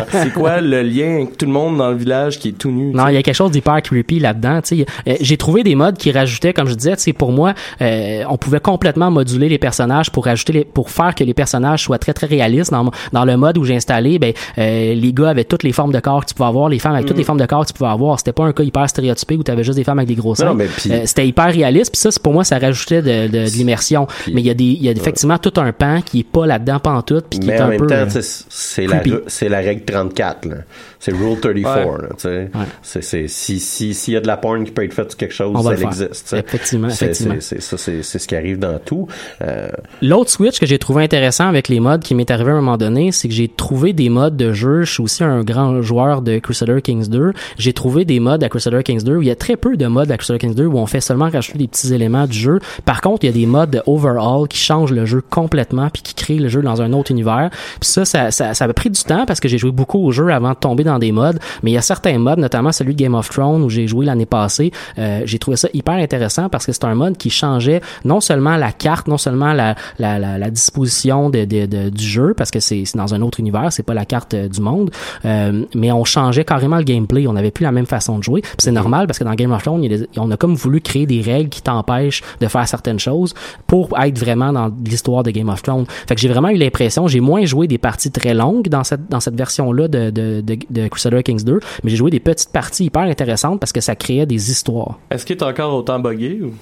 [0.12, 2.93] c'est quoi le lien avec tout le monde dans le village qui est tout nu?
[2.93, 4.62] Non, il y a quelque chose d'hyper creepy là-dedans.
[4.71, 8.38] Euh, j'ai trouvé des modes qui rajoutaient, comme je disais, c'est pour moi, euh, on
[8.38, 12.13] pouvait complètement moduler les personnages pour rajouter les, pour faire que les personnages soient très
[12.13, 12.71] très réalistes.
[12.71, 15.91] Dans, dans le mode où j'ai installé, ben euh, les gars avaient toutes les formes
[15.91, 17.25] de corps que tu pouvais avoir, les femmes avec toutes les mm.
[17.25, 18.17] formes de corps que tu pouvais avoir.
[18.19, 20.36] C'était pas un cas hyper stéréotypé où tu avais juste des femmes avec des gros
[20.36, 20.58] seins.
[20.58, 21.91] Euh, c'était hyper réaliste.
[21.91, 24.08] Puis ça, pour moi, ça rajoutait de, de, de l'immersion.
[24.32, 26.45] Mais il y a des, il y a effectivement tout un pan qui est pas
[26.45, 28.06] là-dedans pantoute puis qui mais est en un même peu temps,
[28.50, 30.56] c'est la c'est la règle 34 là.
[31.00, 32.52] C'est rule 34 tu sais.
[32.82, 35.17] C'est c'est si si s'il y a de la porn qui peut être faite sur
[35.17, 37.36] quelque chose, ça existe, Effectivement, effectivement.
[37.39, 39.08] C'est ça c'est c'est ce qui arrive dans tout.
[39.41, 39.69] Euh...
[40.02, 42.78] L'autre switch que j'ai trouvé intéressant avec les modes qui m'est arrivé à un moment
[42.78, 46.22] donné, c'est que j'ai trouvé des modes de jeu, je suis aussi un grand joueur
[46.22, 49.32] de Crusader Kings 2, j'ai trouvé des modes à Crusader Kings 2 où il y
[49.32, 51.67] a très peu de modes à Crusader Kings 2 où on fait seulement rajouter des
[51.67, 52.60] petits éléments du jeu.
[52.86, 56.01] Par contre, il y a des modes de overall qui changent le jeu complètement puis
[56.01, 57.49] qui créent le jeu dans un autre univers.
[57.79, 60.12] Puis ça, ça, ça, ça a pris du temps parce que j'ai joué beaucoup au
[60.12, 61.39] jeu avant de tomber dans des modes.
[61.63, 64.05] Mais il y a certains modes, notamment celui de Game of Thrones où j'ai joué
[64.05, 64.71] l'année passée.
[64.97, 68.57] Euh, j'ai trouvé ça hyper intéressant parce que c'est un mode qui changeait non seulement
[68.57, 72.51] la carte, non seulement la, la, la, la disposition de, de, de, du jeu parce
[72.51, 74.91] que c'est dans un autre univers, c'est pas la carte euh, du monde,
[75.25, 77.27] euh, mais on changeait carrément le gameplay.
[77.27, 78.41] On n'avait plus la même façon de jouer.
[78.57, 79.85] c'est normal parce que dans Game of Thrones,
[80.17, 83.33] on a comme voulu créer des règles qui t'empêchent de faire certaines choses
[83.67, 85.86] pour être vraiment dans l'histoire de Game of Thrones.
[86.08, 89.08] Fait que j'ai vraiment eu l'impression, j'ai moins joué des parties très longues dans cette
[89.10, 92.52] dans cette version-là de, de, de, de Crusader Kings 2, mais j'ai joué des petites
[92.52, 94.99] parties hyper intéressantes parce que ça créait des histoires.
[95.10, 96.54] Est-ce qu'il est encore autant buggé ou?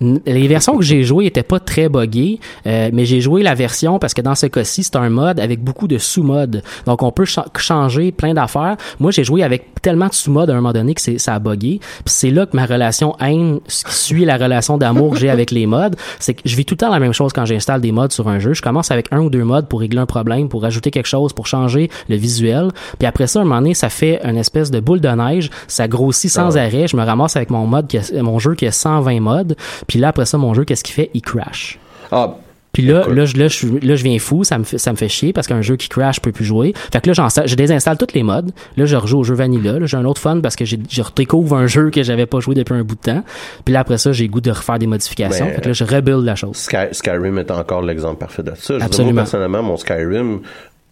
[0.00, 3.98] Les versions que j'ai jouées étaient pas très buggées, euh, mais j'ai joué la version
[3.98, 6.62] parce que dans ce cas-ci, c'est un mode avec beaucoup de sous-modes.
[6.86, 8.76] Donc on peut changer plein d'affaires.
[9.00, 11.80] Moi, j'ai joué avec tellement de sous-modes à un moment donné que ça a buggé.
[11.80, 15.66] Puis c'est là que ma relation haine suit la relation d'amour que j'ai avec les
[15.66, 15.96] modes.
[16.18, 18.28] C'est que je vis tout le temps la même chose quand j'installe des modes sur
[18.28, 18.54] un jeu.
[18.54, 21.32] Je commence avec un ou deux modes pour régler un problème, pour ajouter quelque chose,
[21.32, 22.68] pour changer le visuel.
[22.98, 25.50] Puis après ça, à un moment donné, ça fait une espèce de boule de neige.
[25.66, 26.88] Ça grossit sans ah arrêt.
[26.88, 29.56] Je me ramasse avec mon mode, qui mon jeu qui a 120 modes.
[29.86, 31.10] Puis là, après ça, mon jeu, qu'est-ce qu'il fait?
[31.14, 31.78] Il crash.
[32.10, 32.34] Ah,
[32.72, 34.96] puis là, là, je, là, je, là, je viens fou, ça me, fait, ça me
[34.96, 36.74] fait chier parce qu'un jeu qui crash, je peux plus jouer.
[36.92, 38.52] Fait que là, je désinstalle tous les modes.
[38.76, 39.78] Là, je rejoue au jeu Vanilla.
[39.78, 42.54] Là, j'ai un autre fun parce que je redécouvre un jeu que j'avais pas joué
[42.54, 43.24] depuis un bout de temps.
[43.64, 45.46] Puis là, après ça, j'ai goût de refaire des modifications.
[45.46, 46.68] fait que là, je rebuild la chose.
[46.92, 48.76] Skyrim est encore l'exemple parfait de ça.
[48.80, 49.14] Absolument.
[49.14, 50.40] moi, personnellement, mon Skyrim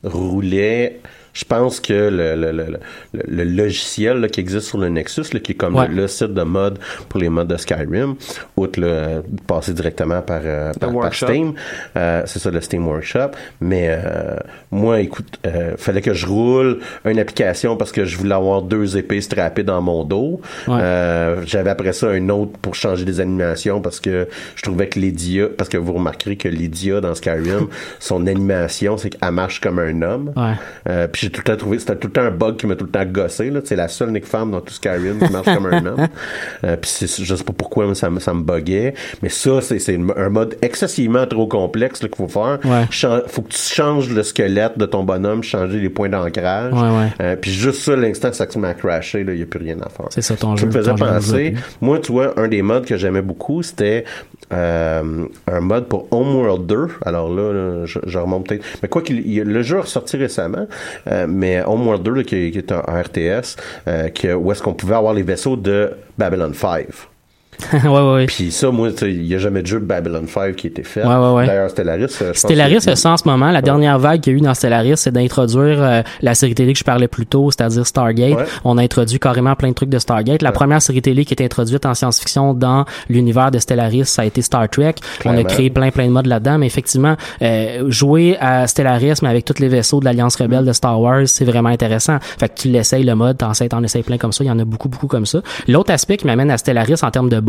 [0.03, 1.01] roulait
[1.37, 2.79] je pense que le, le, le,
[3.13, 6.79] le logiciel qui existe sur le Nexus, là, qui est comme le, site de mode
[7.11, 8.15] pour les modes de Skyrim,
[8.57, 11.53] outre le passer directement par, euh, par, Steam,
[11.97, 13.33] euh, c'est ça le Steam Workshop.
[13.61, 14.37] Mais euh,
[14.71, 18.97] moi, écoute, euh, fallait que je roule une application parce que je voulais avoir deux
[18.97, 20.41] épées strappées dans mon dos.
[20.71, 24.99] Euh, j'avais après ça un autre pour changer des animations parce que je trouvais que
[24.99, 27.69] Lydia, parce que vous remarquerez que Lydia dans Skyrim,
[27.99, 30.33] son animation, c'est qu'elle marche comme un homme.
[30.35, 31.09] Ouais.
[31.09, 32.85] puis j'ai tout le temps trouvé, c'était tout le temps un bug qui m'a tout
[32.85, 33.61] le temps gossé, là.
[33.65, 36.07] C'est la seule Nick femme dans tout Skyrim qui marche comme un homme.
[36.65, 38.95] Euh, puis je sais pas pourquoi ça, me, ça me buguait.
[39.23, 42.59] Mais ça, c'est un mode excessivement trop complexe, qu'il faut faire.
[42.65, 42.87] Ouais.
[43.27, 46.73] faut que tu changes le squelette de ton bonhomme, changer les points d'ancrage.
[46.73, 47.13] Ouais, ouais.
[47.21, 50.07] Euh, puis juste ça, l'instant ça m'a crashé, il n'y a plus rien à faire.
[50.11, 50.67] C'est ça ton jeu.
[50.67, 51.55] me faisais penser.
[51.81, 54.05] Moi, tu vois, un des modes que j'aimais beaucoup, c'était
[54.53, 56.89] euh, un mode pour Homeworld 2.
[57.05, 58.65] Alors là, je, remonte peut-être.
[58.83, 60.67] Mais quoi qu'il le jeu est ressorti récemment.
[61.09, 63.57] Euh, mais Homeworld 2, qui, est un RTS,
[63.89, 66.87] euh, où est-ce qu'on pouvait avoir les vaisseaux de Babylon 5.
[67.85, 70.71] Ouais, ouais, Puis ça, moi, il n'y a jamais de jeu Babylon 5 qui a
[70.71, 71.05] été fait.
[71.05, 71.47] Ouais, ouais, ouais.
[71.47, 74.43] D'ailleurs, Stellaris, je Stellaris, ça, en ce moment, la dernière vague qu'il y a eu
[74.43, 78.39] dans Stellaris, c'est d'introduire euh, la série télé que je parlais plus tôt, c'est-à-dire Stargate.
[78.65, 80.43] On a introduit carrément plein de trucs de Stargate.
[80.43, 84.25] La première série télé qui est introduite en science-fiction dans l'univers de Stellaris, ça a
[84.25, 84.95] été Star Trek.
[85.25, 86.59] On a créé plein, plein de modes là-dedans.
[86.59, 90.73] Mais effectivement, euh, jouer à Stellaris, mais avec tous les vaisseaux de l'Alliance Rebelle de
[90.73, 92.19] Star Wars, c'est vraiment intéressant.
[92.39, 94.45] Fait que tu l'essayes, le mode, t'en essayes, t'en essayes plein comme ça.
[94.45, 95.41] Il y en a beaucoup, beaucoup comme ça.
[95.69, 97.41] L'autre aspect qui m'amène à Stellaris en termes de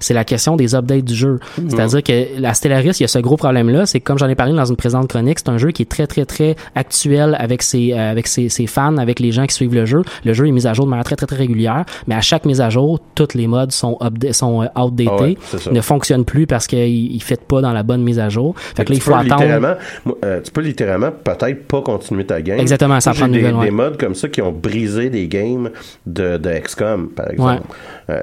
[0.00, 1.38] c'est la question des updates du jeu.
[1.58, 1.70] Mhm.
[1.70, 4.54] C'est-à-dire que la Stellaris, il y a ce gros problème-là, c'est comme j'en ai parlé
[4.54, 7.92] dans une présente chronique, c'est un jeu qui est très, très, très actuel avec ses,
[7.92, 10.02] euh, avec ses, ses, fans, avec les gens qui suivent le jeu.
[10.24, 12.44] Le jeu est mis à jour de manière très, très, très régulière, mais à chaque
[12.44, 13.98] mise à jour, toutes les modes sont,
[14.32, 18.02] sont euh, outdated, ah ne fonctionnent plus parce qu'ils ne fit pas dans la bonne
[18.02, 18.54] mise à jour.
[18.56, 19.76] Fait que là, il faut attendre.
[20.24, 22.58] Euh, tu peux littéralement peut-être pas continuer ta game.
[22.58, 25.70] Exactement, ça prend des, nouvelle, des modes comme ça qui ont brisé des games
[26.06, 27.62] de, de XCOM, par exemple.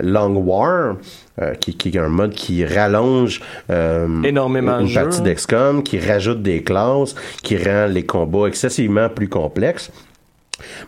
[0.02, 0.98] Long War,
[1.41, 6.41] euh, qui, qui, est un mode qui rallonge euh, énormément une partie d'XCOM, qui rajoute
[6.41, 9.91] des classes, qui rend les combats excessivement plus complexes.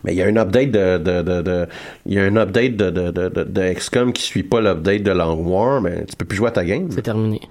[0.04, 1.68] Mais il y a un update de, de, de, de
[2.06, 5.12] il y a un update de, de, de, de XCOM qui suit pas l'update de
[5.12, 6.88] Long War, mais tu peux plus jouer à ta game.
[6.92, 7.42] C'est terminé.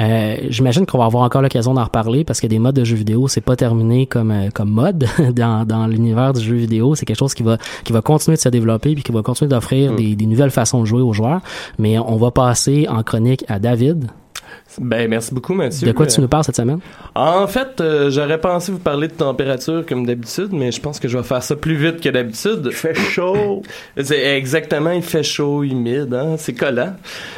[0.00, 2.96] Euh, J'imagine qu'on va avoir encore l'occasion d'en reparler parce que des modes de jeux
[2.96, 6.94] vidéo, c'est pas terminé comme euh, comme mode dans, dans l'univers du jeu vidéo.
[6.94, 9.48] C'est quelque chose qui va qui va continuer de se développer puis qui va continuer
[9.48, 9.96] d'offrir mm.
[9.96, 11.40] des, des nouvelles façons de jouer aux joueurs.
[11.78, 14.10] Mais on va passer en chronique à David
[14.78, 15.86] ben, merci beaucoup, Mathieu.
[15.86, 16.78] De quoi tu nous parles cette semaine?
[17.14, 21.08] En fait, euh, j'aurais pensé vous parler de température comme d'habitude, mais je pense que
[21.08, 22.62] je vais faire ça plus vite que d'habitude.
[22.66, 23.62] Il fait chaud.
[24.00, 26.36] C'est exactement, il fait chaud, humide, hein?
[26.38, 26.94] c'est collant.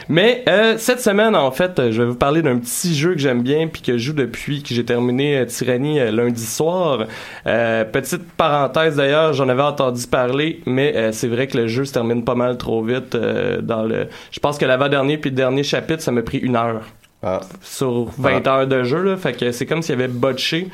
[0.09, 3.43] Mais euh, cette semaine, en fait, je vais vous parler d'un petit jeu que j'aime
[3.43, 7.07] bien puis que je joue depuis que j'ai terminé euh, Tyrannie lundi soir.
[7.45, 12.25] petite parenthèse d'ailleurs, j'en avais entendu parler, mais c'est vrai que le jeu se termine
[12.25, 14.09] pas mal trop vite dans le.
[14.31, 16.83] Je pense que l'avant-dernier puis le dernier chapitre, ça m'a pris une heure.
[17.25, 17.41] Ah.
[17.63, 19.03] sur 20 heures de jeu.
[19.03, 19.17] Là.
[19.17, 20.69] Fait que c'est comme s'il y avait botché.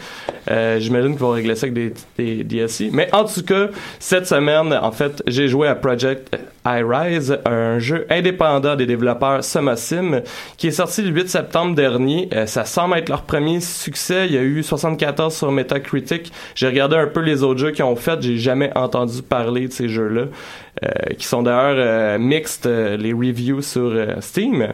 [0.51, 2.89] Euh, J'imagine qu'ils vont régler ça avec des, des DLC.
[2.93, 6.35] Mais en tout cas, cette semaine, en fait, j'ai joué à Project
[6.67, 10.23] iRise, un jeu indépendant des développeurs SumaSim,
[10.57, 12.29] qui est sorti le 8 septembre dernier.
[12.35, 14.27] Euh, ça semble être leur premier succès.
[14.27, 16.33] Il y a eu 74 sur Metacritic.
[16.55, 18.21] J'ai regardé un peu les autres jeux qu'ils ont fait.
[18.23, 20.27] J'ai jamais entendu parler de ces jeux-là.
[20.85, 24.69] Euh, qui sont d'ailleurs euh, mixtes, les reviews sur Steam.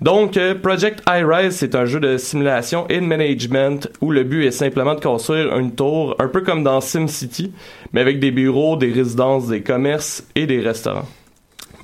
[0.00, 4.94] Donc, Project iRise, c'est un jeu de simulation et management où le but est simplement
[4.94, 7.52] de construire une tour, un peu comme dans SimCity,
[7.92, 11.08] mais avec des bureaux, des résidences, des commerces et des restaurants.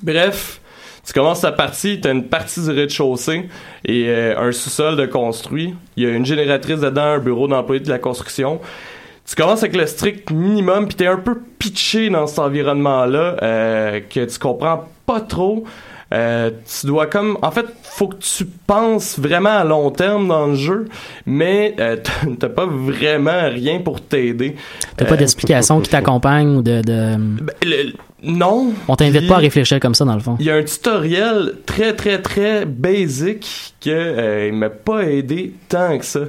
[0.01, 0.59] Bref,
[1.05, 3.47] Tu commences ta partie, tu as une partie du rez-de-chaussée
[3.85, 5.75] et euh, un sous-sol de construit.
[5.95, 8.59] Il y a une génératrice dedans, un bureau d'employé de la construction.
[9.27, 13.99] Tu commences avec le strict minimum, puis t'es un peu pitché dans cet environnement-là euh,
[14.01, 15.63] que tu comprends pas trop.
[16.13, 20.45] Euh, tu dois comme en fait faut que tu penses vraiment à long terme dans
[20.45, 20.85] le jeu
[21.25, 21.97] mais euh,
[22.39, 24.55] t'as pas vraiment rien pour t'aider
[24.97, 27.15] t'as pas d'explication qui t'accompagne ou de, de...
[27.17, 27.93] Ben,
[28.25, 28.73] non.
[28.87, 30.35] On t'invite pas à réfléchir comme ça, dans le fond.
[30.39, 35.53] Il y a un tutoriel très, très, très basic que euh, il m'a pas aidé
[35.69, 36.21] tant que ça.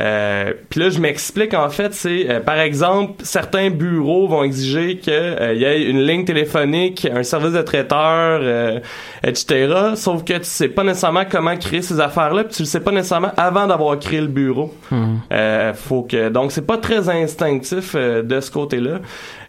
[0.00, 4.98] Euh, Puis là, je m'explique en fait, c'est euh, par exemple, certains bureaux vont exiger
[4.98, 8.80] qu'il euh, y ait une ligne téléphonique, un service de traiteur,
[9.24, 9.92] etc.
[9.96, 12.92] Sauf que tu sais pas nécessairement comment créer ces affaires-là, puis tu le sais pas
[12.92, 14.74] nécessairement avant d'avoir créé le bureau.
[14.90, 15.18] Hmm.
[15.74, 19.00] faut que donc c'est pas très instinctif de ce côté-là.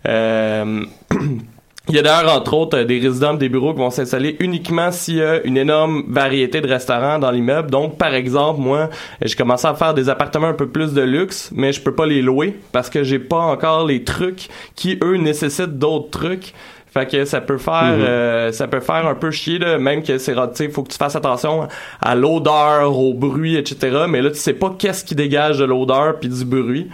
[1.91, 5.17] Il y a d'ailleurs, entre autres, des résidents des bureaux qui vont s'installer uniquement s'il
[5.17, 7.69] y a une énorme variété de restaurants dans l'immeuble.
[7.69, 8.89] Donc, par exemple, moi,
[9.21, 12.05] j'ai commencé à faire des appartements un peu plus de luxe, mais je peux pas
[12.05, 16.53] les louer parce que j'ai pas encore les trucs qui, eux, nécessitent d'autres trucs.
[16.93, 18.01] Fait que ça peut faire mhm.
[18.01, 20.97] euh, ça peut faire un peu chier là, même que c'est tu faut que tu
[20.97, 21.69] fasses attention
[22.01, 24.05] à l'odeur, au bruit, etc.
[24.09, 26.89] Mais là tu sais pas qu'est-ce qui dégage de l'odeur puis du bruit.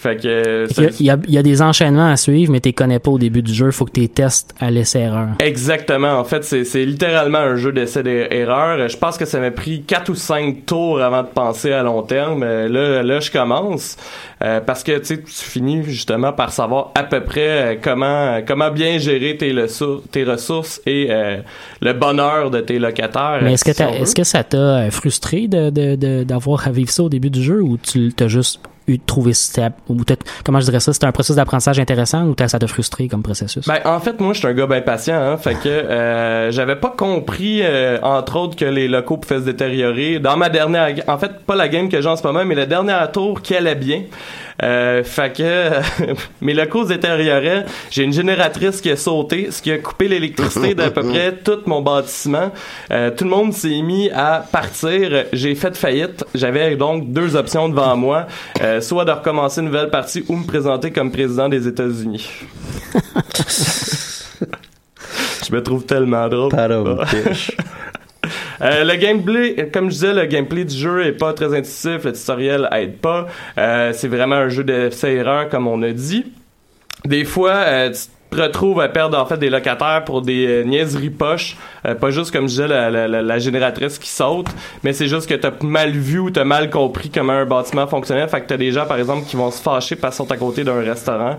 [0.00, 0.66] Fait que
[0.98, 3.18] il y, a, il y, a, des enchaînements à suivre, mais tu connais pas au
[3.18, 3.70] début du jeu.
[3.70, 5.28] Faut que tu testes à l'essai-erreur.
[5.40, 6.18] Exactement.
[6.18, 8.88] En fait, c'est littéralement un jeu d'essai d'erreur.
[8.88, 12.02] Je pense que ça m'a pris quatre ou cinq tours avant de penser à long
[12.02, 12.44] terme.
[12.44, 13.98] Là, là, je commence
[14.42, 18.96] euh, parce que tu finis justement par savoir à peu près euh, comment comment bien
[18.96, 19.54] gérer tes,
[20.10, 21.42] tes ressources et euh,
[21.82, 23.40] le bonheur de tes locataires.
[23.42, 27.10] Mais est-ce que, est-ce que ça t'a frustré d'avoir de, de, à vivre ça au
[27.10, 28.60] début du jeu ou tu t'as juste
[28.90, 29.32] eu trouvé
[29.88, 33.08] ou peut-être comment je dirais ça c'était un processus d'apprentissage intéressant ou ça t'a frustré
[33.08, 33.66] comme processus?
[33.66, 36.76] Ben en fait moi je suis un gars bien patient hein, fait que euh, j'avais
[36.76, 40.18] pas compris euh, entre autres que les locaux pouvaient se détériorer.
[40.18, 42.66] Dans ma dernière en fait pas la game que j'ai en ce moment mais la
[42.66, 44.02] dernière tour qui allait bien
[44.62, 45.70] euh, fait que
[46.40, 47.64] mes locaux détérioraient.
[47.90, 51.60] J'ai une génératrice qui a sauté, ce qui a coupé l'électricité d'à peu près tout
[51.66, 52.52] mon bâtiment.
[52.90, 55.24] Euh, tout le monde s'est mis à partir.
[55.32, 56.24] J'ai fait faillite.
[56.34, 58.26] J'avais donc deux options devant moi,
[58.62, 62.28] euh, soit de recommencer une nouvelle partie ou me présenter comme président des États-Unis.
[65.46, 66.50] Je me trouve tellement drôle.
[68.62, 72.12] Euh, le gameplay, comme je disais, le gameplay du jeu est pas très intuitif, le
[72.12, 73.26] tutoriel aide pas.
[73.58, 76.26] Euh, c'est vraiment un jeu d'essai-erreur, comme on a dit.
[77.06, 77.92] Des fois, euh,
[78.32, 81.56] retrouve à perdre en fait des locataires pour des euh, niaiseries poches.
[81.86, 84.48] Euh, pas juste comme je disais la, la, la, génératrice qui saute
[84.84, 88.28] mais c'est juste que t'as mal vu ou t'as mal compris comment un bâtiment fonctionnait.
[88.28, 90.36] Fait que t'as des gens par exemple qui vont se fâcher parce qu'ils sont à
[90.36, 91.38] côté d'un restaurant.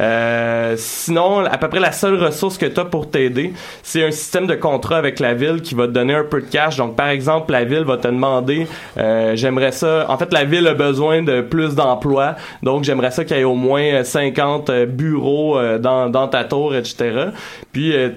[0.00, 4.46] Euh, sinon à peu près la seule ressource que t'as pour t'aider c'est un système
[4.46, 6.76] de contrat avec la ville qui va te donner un peu de cash.
[6.76, 10.06] Donc par exemple la ville va te demander j'aimerais ça.
[10.08, 12.36] En fait la ville a besoin de plus d'emplois.
[12.62, 17.30] Donc j'aimerais ça qu'il y ait au moins 50 bureaux dans, dans ta tour, etc.
[17.72, 18.10] Puis euh,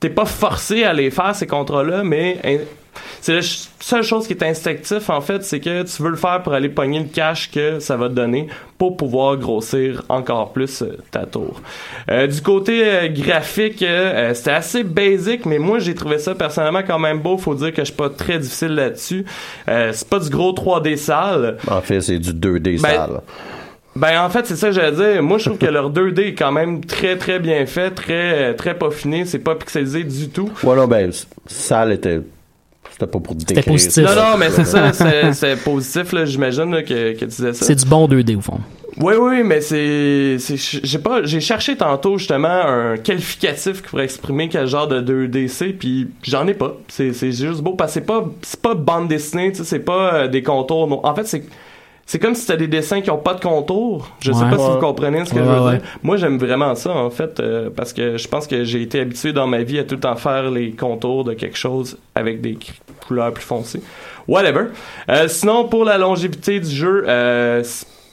[0.00, 2.38] t'es pas forcé à les faire ces contrats-là, mais
[3.20, 3.40] c'est la
[3.80, 6.68] seule chose qui est instinctif en fait, c'est que tu veux le faire pour aller
[6.68, 11.26] pogner le cash que ça va te donner pour pouvoir grossir encore plus euh, ta
[11.26, 11.60] tour.
[12.10, 13.84] Euh, du côté graphique,
[14.34, 17.36] c'était assez basic, mais moi j'ai trouvé ça personnellement quand même beau.
[17.38, 19.24] Faut dire que je suis pas très difficile là-dessus.
[19.66, 21.58] c'est pas du gros 3D sale.
[21.68, 23.20] En fait, c'est du 2D ben, sale.
[23.96, 25.22] Ben en fait c'est ça que j'allais dire.
[25.22, 28.76] Moi je trouve que leur 2D est quand même très très bien fait, très très
[28.76, 30.50] peaufiné, c'est pas pixelisé du tout.
[30.62, 31.10] Ouais non ben
[31.46, 32.20] ça était
[32.90, 33.56] c'était pas pour décrire.
[33.56, 34.04] C'était positif.
[34.04, 34.92] Non non mais c'est ça,
[35.32, 37.64] c'est positif là, j'imagine que, que tu disais ça.
[37.64, 38.60] C'est du bon 2D au fond.
[38.98, 44.48] Oui, oui, mais c'est, j'ai pas, j'ai cherché tantôt justement un qualificatif qui pourrait exprimer
[44.48, 46.76] quel genre de 2D c'est, puis j'en ai pas.
[46.88, 49.80] C'est, c'est juste beau parce que c'est pas, c'est pas bande dessinée, tu sais, c'est
[49.80, 51.04] pas euh, des contours.
[51.04, 51.44] En fait, c'est
[52.06, 54.08] c'est comme si c'était des dessins qui ont pas de contour.
[54.20, 55.80] Je sais pas si vous comprenez ce que je veux dire.
[56.04, 59.32] Moi, j'aime vraiment ça, en fait, euh, parce que je pense que j'ai été habitué
[59.32, 62.56] dans ma vie à tout le temps faire les contours de quelque chose avec des
[63.06, 63.82] couleurs plus foncées.
[64.28, 64.66] Whatever.
[65.08, 67.64] Euh, sinon, pour la longévité du jeu, euh,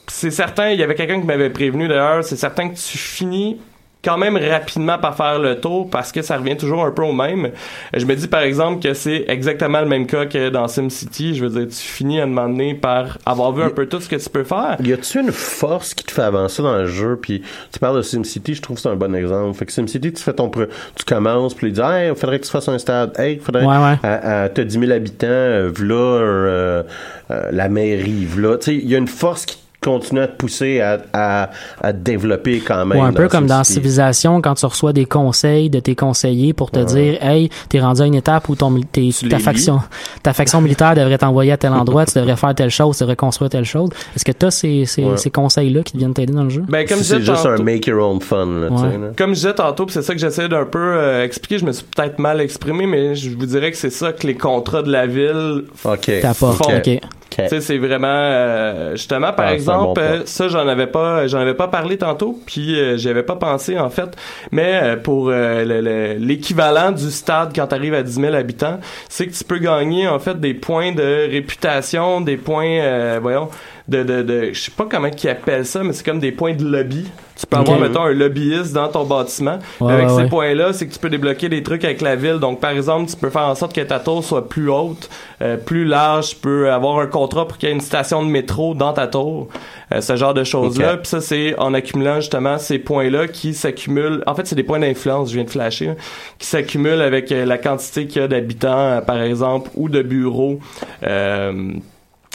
[0.08, 3.58] c'est certain, il y avait quelqu'un qui m'avait prévenu d'ailleurs, c'est certain que tu finis
[4.04, 7.12] quand même rapidement par faire le tour parce que ça revient toujours un peu au
[7.12, 7.50] même.
[7.92, 11.34] Je me dis par exemple que c'est exactement le même cas que dans SimCity.
[11.34, 14.16] Je veux dire, tu finis à demander par avoir vu un peu tout ce que
[14.16, 14.76] tu peux faire.
[14.82, 17.18] Y a-tu une force qui te fait avancer dans le jeu?
[17.20, 19.56] Puis tu parles de SimCity, je trouve que c'est un bon exemple.
[19.56, 22.44] Fait que SimCity, tu fais ton tu commences, puis tu dis, hey, il faudrait que
[22.44, 23.18] tu fasses un stade.
[23.18, 23.64] Hey, il faudrait.
[23.64, 23.98] Ouais, ouais.
[24.02, 26.82] À, 10 000 habitants, euh, v'là euh,
[27.30, 28.56] euh, la mairie, v'là.
[28.58, 31.50] Tu sais, il y a une force qui continues à te pousser à, à,
[31.82, 32.98] à te développer quand même.
[33.00, 33.62] Ouais, un peu comme dans.
[33.64, 38.02] Civilisation, quand tu reçois des conseils de tes conseillers pour te dire, hey, t'es rendu
[38.02, 39.80] à une étape où ton, tes, ta faction,
[40.22, 43.16] ta faction militaire devrait t'envoyer à tel endroit, tu devrais faire telle chose, tu devrais
[43.16, 43.90] construire telle chose.
[44.16, 45.16] Est-ce que t'as ces, ces, Ouais.
[45.16, 46.62] ces conseils-là qui viennent t'aider dans le jeu?
[46.68, 48.98] Ben, comme je C'est disais juste un tantôt- make your own fun, là, tu Ouais.
[48.98, 49.08] là.
[49.16, 51.72] Comme je disais tantôt, pis c'est ça que j'essaie d'un peu euh, expliquer, je me
[51.72, 54.90] suis peut-être mal exprimé, mais je vous dirais que c'est ça que les contrats de
[54.92, 56.10] la ville OK.
[56.22, 56.58] T'apportes.
[56.64, 57.00] Font-.
[57.42, 61.26] Tu sais, c'est vraiment euh, justement par Ah, exemple bon euh, ça j'en avais pas
[61.26, 64.10] j'en avais pas parlé tantôt puis euh, j'y avais pas pensé en fait.
[64.52, 68.34] Mais euh, pour euh, le- le- l'équivalent du stade quand tu arrives à 10 000
[68.34, 68.78] habitants
[69.08, 73.48] c'est que tu peux gagner en fait des points de réputation des points euh, voyons
[73.88, 76.54] de, de, de je sais pas comment ils appellent ça mais c'est comme des points
[76.54, 77.06] de lobby
[77.36, 80.86] tu peux avoir mettons un lobbyiste dans ton bâtiment Ouais, avec ouais, ces points-là, c'est
[80.86, 82.38] que tu peux débloquer des trucs avec la ville.
[82.38, 85.10] Donc, par exemple, tu peux faire en sorte que ta tour soit plus haute,
[85.42, 86.28] euh, plus large.
[86.30, 89.08] Tu peux avoir un contrat pour qu'il y ait une station de métro dans ta
[89.08, 89.48] tour.
[89.92, 90.96] Euh, ce genre de choses-là.
[90.98, 94.22] Puis ça, c'est en accumulant justement ces points-là qui s'accumulent.
[94.28, 95.96] En fait, c'est des points d'influence, je viens de flasher, hein,
[96.38, 100.02] qui s'accumulent avec euh, la quantité qu'il y a d'habitants, euh, par exemple, ou de
[100.02, 100.60] bureaux.
[101.02, 101.72] euh,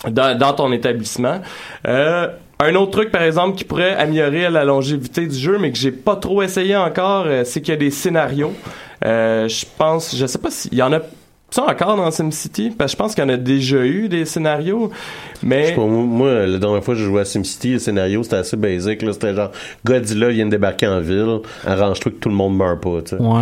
[0.07, 1.41] dans, dans ton établissement.
[1.87, 2.27] Euh,
[2.61, 5.91] un autre truc, par exemple, qui pourrait améliorer la longévité du jeu, mais que j'ai
[5.91, 8.53] pas trop essayé encore, euh, c'est qu'il y a des scénarios.
[9.05, 10.99] Euh, je pense, je sais pas s'il y en a
[11.51, 14.25] ça encore dans SimCity, parce que je pense qu'il y en a déjà eu des
[14.25, 14.91] scénarios,
[15.41, 18.21] Je mais sais pas, moi, la dernière fois que je jouais à SimCity, le scénario,
[18.21, 19.01] c'était assez basique.
[19.01, 19.13] là.
[19.13, 19.51] C'était genre,
[19.85, 23.21] Godzilla vient de débarquer en ville, arrange-toi que tout le monde meurt pas, tu sais.
[23.21, 23.41] Ouais.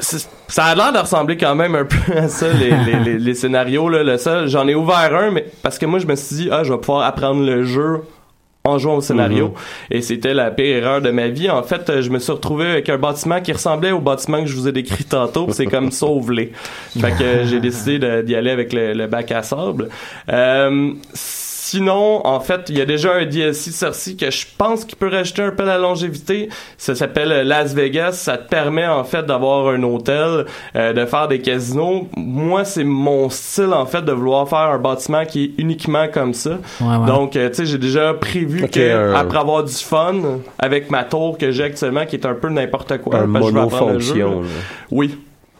[0.00, 3.34] Ça a l'air de ressembler quand même un peu à ça, les, les, les, les
[3.34, 3.88] scénarios.
[3.88, 6.48] Là, le seul, j'en ai ouvert un, mais parce que moi, je me suis dit,
[6.52, 8.02] ah, je vais pouvoir apprendre le jeu
[8.64, 9.54] en jouant au scénario.
[9.90, 11.48] Et c'était la pire erreur de ma vie.
[11.50, 14.54] En fait, je me suis retrouvé avec un bâtiment qui ressemblait au bâtiment que je
[14.54, 15.48] vous ai décrit tantôt.
[15.50, 16.52] C'est comme sauve-les.
[17.00, 19.88] Fait que euh, j'ai décidé d'y aller avec le, le bac à sable.
[20.30, 20.92] Euh,
[21.70, 25.10] Sinon, en fait, il y a déjà un DLC sorti que je pense qu'il peut
[25.10, 26.48] rajouter un peu la longévité.
[26.78, 28.12] Ça s'appelle Las Vegas.
[28.12, 30.46] Ça te permet en fait d'avoir un hôtel,
[30.76, 32.08] euh, de faire des casinos.
[32.16, 36.32] Moi, c'est mon style en fait de vouloir faire un bâtiment qui est uniquement comme
[36.32, 36.52] ça.
[36.80, 37.06] Ouais, ouais.
[37.06, 40.14] Donc, euh, tu sais, j'ai déjà prévu Ok, que après avoir du fun
[40.58, 43.50] avec ma tour que j'ai actuellement, qui est un peu n'importe quoi, Un parce que
[43.50, 44.42] je vais apprendre le jeu, monofonction.
[44.90, 45.18] oui.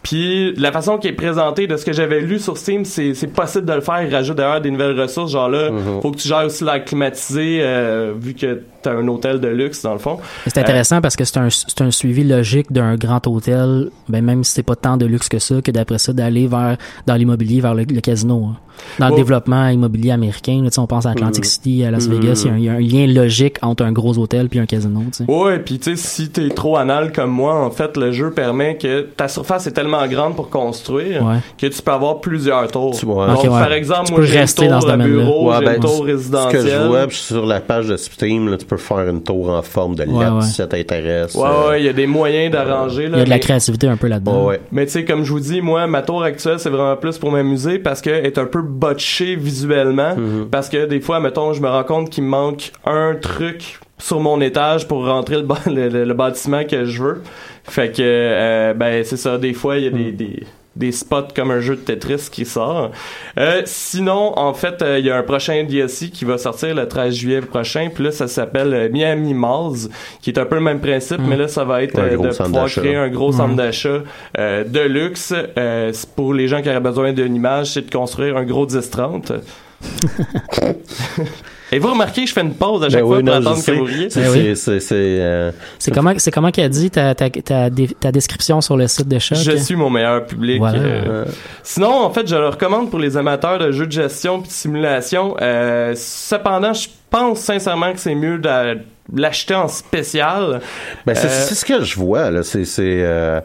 [0.09, 3.27] Puis la façon qui est présentée de ce que j'avais lu sur Steam, c'est c'est
[3.27, 4.03] possible de le faire.
[4.03, 5.33] Il rajoute d'ailleurs des nouvelles ressources.
[5.33, 6.01] Genre là, Mhm.
[6.01, 9.83] faut que tu gères aussi l'air climatisé, euh, vu que t'as un hôtel de luxe
[9.83, 10.19] dans le fond.
[10.47, 11.49] C'est intéressant parce que c'est un,
[11.81, 15.39] un suivi logique d'un grand hôtel, ben même si c'est pas tant de luxe que
[15.39, 16.77] ça, que d'après ça d'aller vers
[17.07, 18.45] dans l'immobilier, vers le, le casino.
[18.53, 18.57] hein.
[19.01, 21.51] Dans le développement immobilier américain, là, tu sais, on pense à Atlantic Mhm.
[21.51, 22.15] City, à Las Mhm.
[22.15, 24.49] Vegas, il y a un- il y, a un lien logique entre un gros hôtel
[24.49, 25.01] puis un casino.
[25.13, 25.25] tu sais.
[25.29, 28.77] Ouais, puis tu sais, si t'es trop anal comme moi, en fait, le jeu permet
[28.77, 31.39] que ta surface est tellement grande pour construire Ouais.
[31.59, 32.97] que tu peux avoir plusieurs tours.
[32.97, 33.27] Tu vois.
[33.27, 33.49] Donc, ouais.
[33.49, 35.99] par exemple, Tu moi, j'ai rester tour dans ce bureau, Ouais, ben, une tour Ce
[35.99, 36.69] que résidentielle.
[36.83, 39.63] je vois puis sur la page de Steam, là, tu peux faire une tour en
[39.63, 40.43] forme de Ouais, lettre ouais.
[40.43, 41.35] si ça t'intéresse.
[41.35, 43.05] Ouais, Euh, ouais, il y a des moyens d'arranger.
[43.05, 44.51] Il y a de la mais- créativité un peu là-dedans.
[44.73, 47.31] Mais tu sais, comme je vous dis, moi, ma tour actuelle, c'est vraiment plus pour
[47.33, 50.15] m'amuser parce qu'elle est un peu botchée visuellement.
[50.17, 50.49] Mhm.
[50.51, 54.21] Parce que des fois, mettons, je me rends compte qu'il me manque un truc sur
[54.21, 57.23] mon étage pour rentrer le, ba- le, le- le bâtiment que je veux.
[57.65, 59.39] Fait que, euh, ben, c'est ça.
[59.39, 60.43] Des fois, il y a des, des,
[60.79, 62.93] des spots comme un jeu de Tetris qui sort.
[63.39, 66.89] Euh, sinon, en fait, euh, il y a un prochain DLC qui va sortir le
[66.89, 67.89] 13 juillet prochain.
[67.95, 69.91] Puis là, ça s'appelle euh, Miami Malls,
[70.23, 72.49] qui est un peu le même principe, mais là, ça va être euh, de pouvoir
[72.65, 72.81] d'achat.
[72.81, 73.37] créer un gros Ouais.
[73.37, 73.99] centre d'achat
[74.39, 75.35] euh, de luxe.
[75.59, 79.33] Euh, pour les gens qui auraient besoin d'une image, c'est de construire un gros 10-30.
[81.71, 83.65] Et vous remarquez, je fais une pause à chaque Ben fois oui, pour non, attendre
[83.65, 84.09] que vous riez.
[84.11, 84.55] C'est, Ben oui.
[84.93, 89.19] euh, C'est comment, c'est comment qu'elle dit ta, ta, ta, description sur le site de
[89.19, 89.37] Choc?
[89.39, 90.59] Je suis mon meilleur public.
[90.59, 90.79] Voilà.
[90.79, 91.25] euh,
[91.63, 94.53] Sinon, en fait, je le recommande pour les amateurs de jeux de gestion puis de
[94.55, 95.37] simulation.
[95.43, 98.79] Euh, cependant, je pense sincèrement que c'est mieux de
[99.15, 100.61] l'acheter en spécial.
[101.07, 102.43] ben, c'est, Euh, c'est ce que je vois, là.
[102.43, 103.41] C'est, euh,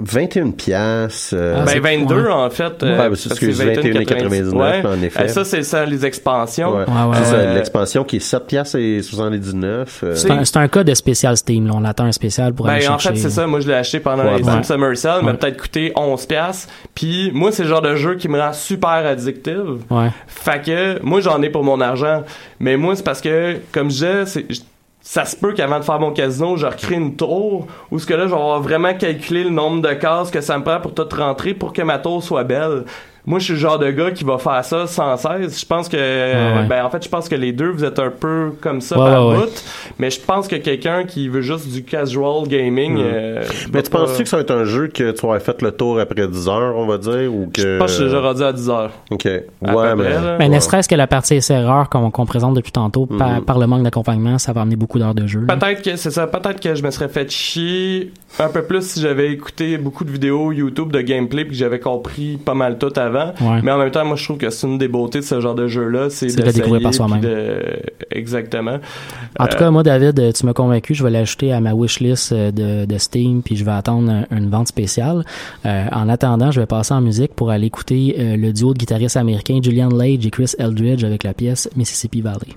[0.00, 1.34] 21 piastres.
[1.34, 2.30] euh, Ah, ben c'est- 22 ouais.
[2.32, 2.64] en fait.
[2.82, 5.22] Ouais, euh, ben, c'est parce ce que que je disais, 21,99, 21,99, en effet.
[5.22, 6.84] Euh, ça, c'est ça, les expansions.
[7.24, 10.00] C'est l'expansion qui est 7 piastres et 79.
[10.04, 11.72] euh, C'est un, c'est un cas de spécial Steam, là.
[11.76, 13.10] On attend un spécial pour aller Ben, en chercher.
[13.10, 13.46] fait, c'est ça.
[13.46, 14.50] Moi, je l'ai acheté pendant Ouais, les ouais.
[14.50, 15.18] Steam Summer Sale.
[15.22, 16.68] Il m'a peut-être coûté 11 piastres.
[16.94, 19.82] Puis, moi, c'est le genre de jeu qui me rend super addictive.
[19.90, 20.10] Ouais.
[20.26, 22.24] Fait que, moi, j'en ai pour mon argent.
[22.58, 24.46] Mais moi, c'est parce que, comme je disais, c'est-
[25.06, 28.12] ça se peut qu'avant de faire mon casino, je recrée une tour où ce que
[28.12, 31.06] là, je vais vraiment calculé le nombre de cases que ça me prend pour tout
[31.16, 32.84] rentrer pour que ma tour soit belle.
[33.26, 35.60] Moi, je suis le genre de gars qui va faire ça sans cesse.
[35.60, 36.66] Je pense que, ouais.
[36.68, 39.10] ben, en fait, je pense que les deux, vous êtes un peu comme ça Ouais,
[39.10, 39.64] par bout.
[39.98, 42.96] Mais je pense que quelqu'un qui veut juste du casual gaming.
[42.96, 43.40] Hmm.
[43.72, 45.98] mais tu penses-tu que ça va être un jeu que tu aurais fait le tour
[45.98, 47.62] après 10 heures, on va dire, ou que.
[47.62, 48.92] Je pense que je suis déjà rendu à 10 heures.
[49.10, 49.24] Ok.
[49.24, 50.36] Ouais, mais.
[50.38, 53.82] mais ne serait-ce que la partie erreur qu'on présente depuis tantôt par, par, le manque
[53.82, 55.46] d'accompagnement, ça va amener beaucoup d'heures de jeu.
[55.46, 56.26] Peut-être que c'est ça.
[56.26, 60.10] Peut-être que je me serais fait chier un peu plus si j'avais écouté beaucoup de
[60.10, 63.15] vidéos YouTube de gameplay puis que j'avais compris pas mal tout avant.
[63.62, 65.54] Mais en même temps, moi, je trouve que c'est une des beautés de ce genre
[65.54, 67.22] de jeu-là, c'est de découvrir par soi-même.
[68.10, 68.78] Exactement.
[69.38, 70.94] En tout cas, moi, David, tu m'as convaincu.
[70.94, 74.48] Je vais l'ajouter à ma wishlist euh, de, de Steam puis je vais attendre une
[74.50, 75.24] vente spéciale.
[75.64, 78.78] Euh, en attendant, je vais passer en musique pour aller écouter euh, le duo de
[78.78, 82.56] guitaristes américains Julian Lage et Chris Eldridge avec la pièce Mississippi Valley.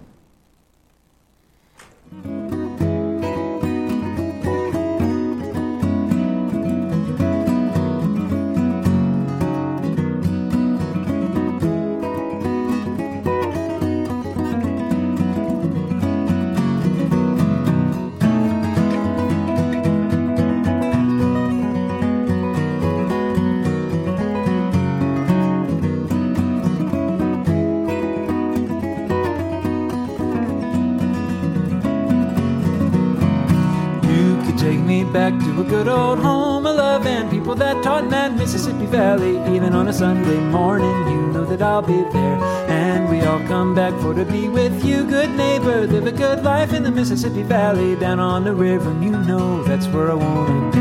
[38.89, 39.37] Valley.
[39.55, 42.37] Even on a Sunday morning, you know that I'll be there.
[42.67, 45.85] And we all come back for to be with you, good neighbor.
[45.85, 49.63] Live a good life in the Mississippi Valley, down on the river, and you know
[49.63, 50.79] that's where I wanna be.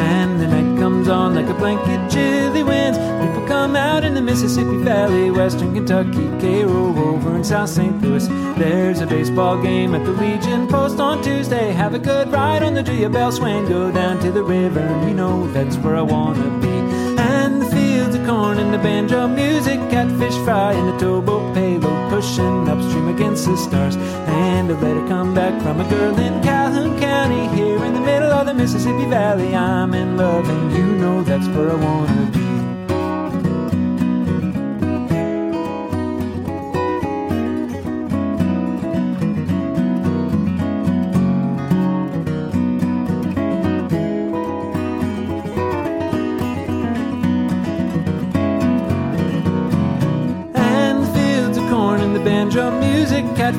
[0.00, 2.96] And the night comes on like a blanket, chilly winds.
[2.98, 8.00] People come out in the Mississippi Valley, Western Kentucky, Cairo, over in South St.
[8.00, 8.28] Louis.
[8.56, 11.72] There's a baseball game at the Legion Post on Tuesday.
[11.72, 13.66] Have a good ride on the Gia Bell Swain.
[13.66, 16.67] Go down to the river, and you know that's where I wanna be.
[18.70, 23.96] The banjo music, catfish fry and the towboat payload pushing upstream against the stars.
[23.96, 28.30] And a letter come back from a girl in Calhoun County, here in the middle
[28.30, 29.54] of the Mississippi Valley.
[29.54, 32.37] I'm in love, and you know that's where I wanna be.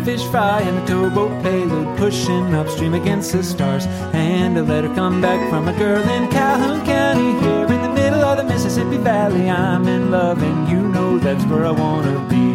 [0.09, 3.85] Catfish fry and a towboat payload pushing upstream against the stars.
[4.13, 8.21] And a letter come back from a girl in Calhoun County, here in the middle
[8.21, 9.49] of the Mississippi Valley.
[9.49, 12.48] I'm in love, and you know that's where I wanna be.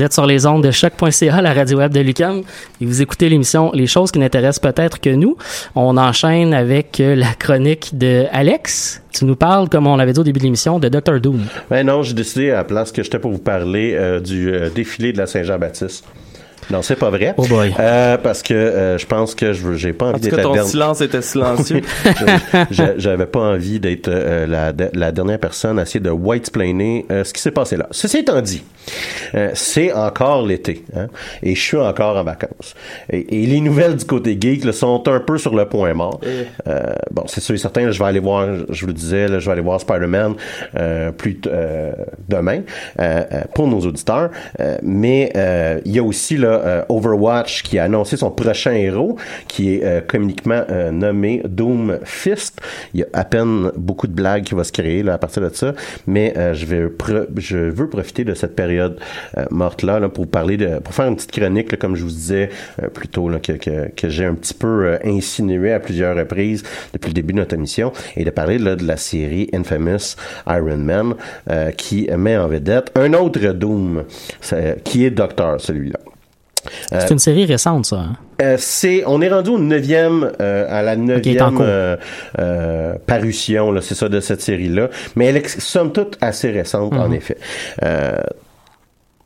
[0.00, 2.40] Vous êtes sur les ondes de choc.ca, la radio web de Lucam,
[2.80, 5.36] et vous écoutez l'émission Les choses qui n'intéressent peut-être que nous.
[5.74, 9.02] On enchaîne avec euh, la chronique de Alex.
[9.12, 11.20] Tu nous parles, comme on l'avait dit au début de l'émission, de Dr.
[11.20, 11.42] Doom.
[11.68, 14.70] Ben non, j'ai décidé à la place que j'étais pour vous parler euh, du euh,
[14.70, 16.06] défilé de la Saint-Jean-Baptiste.
[16.70, 17.34] Non, c'est pas vrai.
[17.36, 17.74] Oh boy.
[17.78, 20.62] Euh, parce que euh, je pense que je j'ai pas envie d'être la dernière.
[20.62, 21.80] ton silence était silencieux.
[22.70, 27.32] J'avais pas envie d'être euh, la, la, dernière personne à essayer de white-planer euh, ce
[27.32, 27.88] qui s'est passé là.
[27.90, 28.62] Ceci étant dit,
[29.54, 31.08] c'est encore l'été, hein,
[31.42, 32.74] et je suis encore en vacances.
[33.10, 36.20] Et, et les nouvelles du côté geek là, sont un peu sur le point mort.
[37.10, 39.38] bon, c'est sûr et certain, là, je vais aller voir, je vous le disais, là,
[39.38, 40.34] je vais aller voir Spider-Man
[41.16, 41.40] plus
[42.28, 42.62] demain
[43.54, 44.30] pour nos auditeurs.
[44.82, 45.32] mais
[45.84, 49.16] il y a aussi là euh, Overwatch qui a annoncé son prochain héros,
[49.48, 52.60] qui est euh, communiquement euh, nommé Doom Fist.
[52.94, 55.54] Il y a à peine beaucoup de blagues qui vont se créer à partir de
[55.54, 55.74] ça,
[56.06, 56.88] mais je vais
[57.36, 58.98] je veux profiter de cette période
[59.50, 62.50] morte là, pour parler pour faire une petite chronique comme je vous disais
[62.94, 67.38] plus tôt que, j'ai un petit peu insinué à plusieurs reprises depuis le début de
[67.38, 71.14] notre émission et de parler de la série Infamous Iron Man
[71.76, 74.04] qui met en vedette un autre Doom
[74.84, 75.98] qui est Docteur celui-là.
[76.90, 77.96] C'est une série récente, ça.
[77.96, 78.16] Hein?
[78.42, 83.94] Euh, c'est, on est rendu au neuvième, euh, à la neuvième euh, parution, là, c'est
[83.94, 84.88] ça, de cette série-là.
[85.14, 87.14] Mais elle est somme toute assez récente, en mhm.
[87.14, 87.36] effet.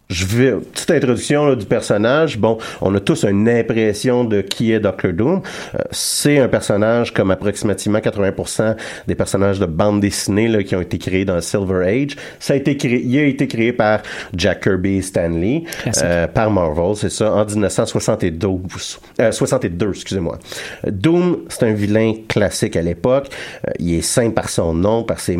[0.08, 2.38] Je vais petite introduction du personnage.
[2.38, 5.40] Bon, on a tous une impression de qui est Doctor Doom.
[5.74, 8.76] Euh, c'est un personnage comme approximativement 80%
[9.06, 12.16] des personnages de bande dessinée là, qui ont été créés dans Silver Age.
[12.38, 14.02] Ça a été créé, il a été créé par
[14.36, 15.64] Jack Kirby et Stanley,
[16.02, 19.00] euh, par Marvel, c'est ça, en 1972.
[19.20, 20.38] Euh, 62, excusez-moi.
[20.86, 23.28] Doom, c'est un vilain classique à l'époque.
[23.66, 25.38] Euh, il est simple par son nom, par ses,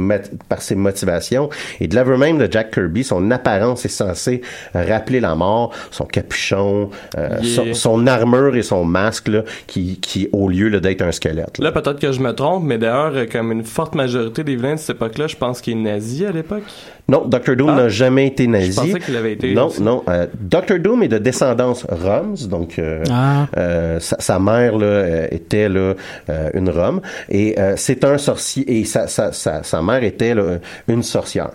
[0.49, 1.51] par ses motivations.
[1.81, 4.41] Et de l'aveu même de Jack Kirby, son apparence est censée
[4.75, 10.49] rappeler la mort, son capuchon, euh, son, armure et son masque là, qui, qui au
[10.49, 11.59] lieu d'être un squelette.
[11.59, 14.81] Là, peut-être que je me trompe, mais d'ailleurs, comme une forte majorité des vilains de
[14.81, 16.65] cette époque-là, je pense qu'il est nazi à l'époque.
[17.07, 17.57] Non, Dr.
[17.57, 17.77] Doom ah.
[17.77, 18.73] n'a jamais été nazi.
[18.73, 19.53] Je pensais qu'il avait été.
[19.53, 20.03] Non, non.
[20.09, 20.79] Euh, Dr.
[20.79, 23.47] Doom est de descendance Roms, donc euh, ah.
[23.57, 25.95] euh, sa, sa, mère là, euh, était là,
[26.31, 30.59] euh, une Rome, et c'est un sorcier, et sa, sa, sa, sa mère était là,
[30.89, 31.51] une sorcière.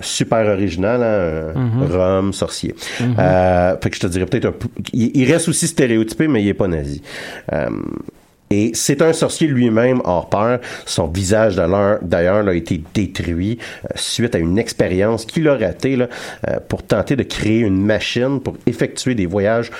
[0.00, 1.96] super original, hein, mm -hmm.
[1.96, 2.74] Rome, sorcier.
[3.00, 3.82] Mm -hmm.
[3.82, 4.68] fait que je te dirais peut-être un peu...
[4.92, 7.02] Il, il, reste aussi stéréotypé, mais il est pas nazi.
[8.50, 10.60] Et c'est un sorcier lui-même hors pair.
[10.84, 16.08] Son visage d'ailleurs a été détruit euh, suite à une expérience qu'il a ratée là,
[16.48, 19.70] euh, pour tenter de créer une machine pour effectuer des voyages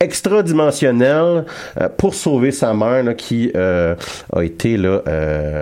[0.00, 1.44] extradimensionnels
[1.80, 3.94] euh, pour sauver sa mère là, qui euh,
[4.32, 5.02] a été là,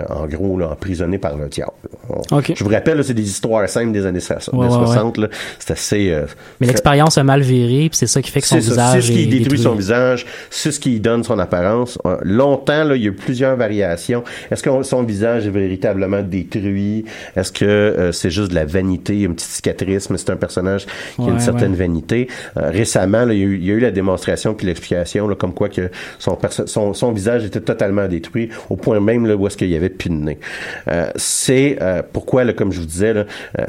[0.09, 1.71] en gros là, emprisonnée par le diable.
[2.31, 2.55] Okay.
[2.55, 4.55] Je vous rappelle, c'est des histoires simples des années 60.
[4.55, 5.29] Ouais, 60 ouais.
[5.59, 6.21] C'est assez.
[6.59, 9.01] Mais l'expérience a mal viré, puis c'est ça qui fait que son visage.
[9.01, 11.97] C'est ce qui détruit, détruit son visage, c'est ce qui donne son apparence.
[12.21, 14.23] Long longtemps, là, il y a eu plusieurs variations.
[14.49, 17.05] Est-ce que son visage est véritablement détruit?
[17.35, 20.85] Est-ce que euh, c'est juste de la vanité, une petite cicatrice, mais c'est un personnage
[21.15, 21.77] qui ouais, a une certaine ouais.
[21.77, 22.27] vanité?
[22.57, 25.53] Euh, récemment, là, il, y eu, il, y a eu, la démonstration puis l'explication, comme
[25.53, 25.89] quoi que
[26.19, 29.75] son, son, son, visage était totalement détruit, au point même là, où est-ce qu'il y
[29.75, 30.39] avait plus de nez.
[30.87, 31.77] Euh, c'est
[32.13, 33.13] pourquoi, là, comme je vous disais,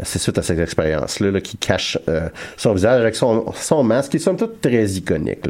[0.02, 1.98] c'est suite à cette expérience-là qui cache
[2.56, 5.44] son visage avec son, son masque, qui est somme toute très iconique.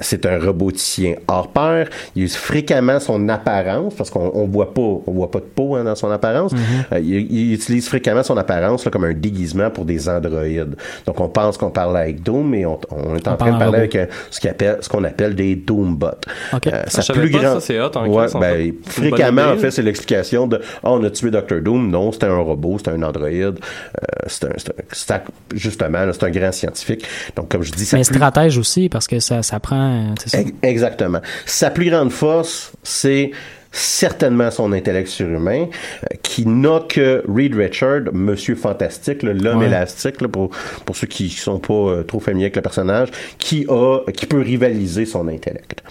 [0.00, 1.88] c'est un roboticien hors pair.
[2.16, 2.63] Il use fréquemment
[3.00, 6.10] son apparence, parce qu'on on voit pas, on voit pas de peau hein, dans son
[6.10, 6.52] apparence.
[6.52, 6.94] Mm -hmm.
[6.94, 10.76] euh, il, il, utilise fréquemment son apparence là, comme un déguisement pour des androïdes.
[11.06, 13.58] Donc on pense qu'on parle avec Doom, mais on, on est en on train de
[13.58, 16.08] parler avec un, ce qu'on appelle, ce qu'on appelle des Doombots.
[16.52, 16.70] Okay.
[16.72, 17.60] Euh, ça plus grand.
[17.60, 21.30] Ça, hot, en ouais, ben, fréquemment, en fait, c'est l'explication de oh, on a tué
[21.30, 21.60] Dr.
[21.62, 21.90] Doom.
[21.90, 23.58] Non, c'était un robot, c'était un androïde.
[23.58, 25.20] Euh, c'est un,
[25.54, 27.04] justement, c'est un grand scientifique.
[27.36, 27.96] Donc, comme je dis, ça.
[27.96, 28.14] Mais plus...
[28.14, 30.14] stratège aussi, parce que ça, ça prend.
[30.24, 30.38] Ça.
[30.62, 31.20] Exactement.
[31.46, 33.30] Sa plus grande force, c'est
[33.74, 39.66] certainement son intellect surhumain, euh, qui n'a que Reed Richard, Monsieur Fantastique, l'homme ouais.
[39.66, 40.50] élastique, là, pour,
[40.86, 44.40] pour ceux qui sont pas euh, trop familiers avec le personnage, qui a, qui peut
[44.40, 45.82] rivaliser son intellect.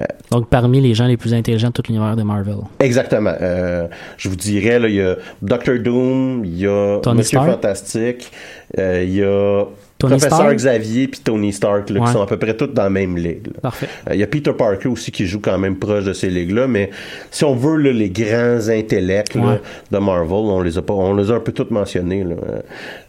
[0.00, 2.58] Euh, Donc, parmi les gens les plus intelligents de tout l'univers de Marvel.
[2.80, 3.34] Exactement.
[3.40, 7.38] Je vous dirais, il y a Doctor Doom, il y a Tony Monsieur.
[7.38, 8.30] Fantastique,
[8.76, 9.64] il y a
[9.98, 10.54] Tony Professeur Stark?
[10.56, 12.06] Xavier puis Tony Stark là, Ouais.
[12.06, 13.48] qui sont à peu près tous dans la même ligue.
[13.48, 13.60] là.
[13.62, 13.88] Parfait.
[14.08, 16.68] Euh, Il y a Peter Parker aussi qui joue quand même proche de ces ligues-là,
[16.68, 16.90] mais
[17.32, 19.60] si on veut là, les grands intellects Ouais.
[19.90, 22.60] de Marvel, on les a pas, on les a un peu tous mentionnés là, euh,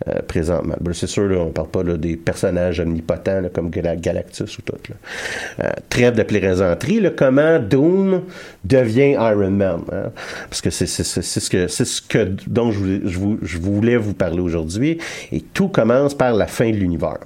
[0.08, 0.76] euh, présentement.
[0.82, 4.58] Ben, c'est sûr, là, on parle pas là, des personnages omnipotents là, comme Gal- Galactus
[4.58, 4.74] ou tout.
[4.90, 5.66] Là.
[5.66, 8.22] Euh, trêve de plaisanterie, comment Doom
[8.66, 10.12] devient Iron Man, hein?
[10.50, 13.18] parce que c'est c'est c'est c'est ce que c'est ce que dont je voulais, je,
[13.20, 14.98] vous- je voulais vous parler aujourd'hui,
[15.32, 17.20] et tout commence par la fin de l'univers.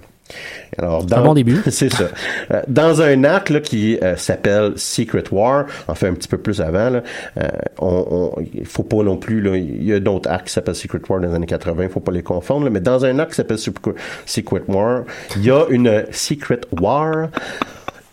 [0.78, 1.62] Alors, dans, Un bon début.
[1.70, 2.06] c'est ça.
[2.52, 6.38] Euh, dans un arc là, qui euh, s'appelle Secret War, en fait un petit peu
[6.38, 7.04] plus avant, là,
[7.38, 10.54] euh, on, on, il faut pas non plus, là, il y a d'autres arcs qui
[10.54, 13.06] s'appellent Secret War dans les années 80, il faut pas les confondre, là, mais dans
[13.06, 13.94] un arc qui s'appelle Secret
[14.26, 15.04] Secret War,
[15.36, 17.28] il y a une Secret War.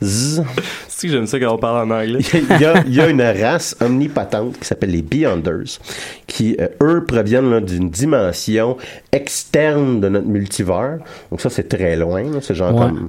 [0.03, 0.43] Z.
[0.89, 2.21] C'est que j'aime ça quand on parle en anglais.
[2.33, 5.79] il, y a, il y a une race omnipotente qui s'appelle les Beyonders,
[6.27, 8.77] qui, euh, eux, proviennent d'une dimension
[9.13, 10.99] externe de notre multivers.
[11.31, 12.25] Donc ça, c'est très loin.
[12.41, 12.87] C'est genre Ouais.
[12.87, 13.09] comme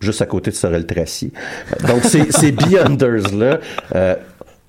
[0.00, 1.32] juste à côté de Sorel Tracy.
[1.86, 3.60] Donc ces, ces Beyonders-là
[3.94, 4.16] euh,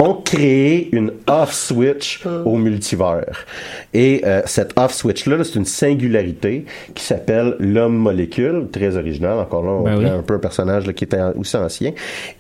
[0.04, 3.46] ont créé une off-switch au multivers.
[3.94, 9.38] Et euh, cette off-switch-là, là, c'est une singularité qui s'appelle l'homme-molécule, très original.
[9.40, 10.10] Encore là, on Ben prend oui.
[10.10, 11.92] un peu un personnage là, qui était aussi ancien.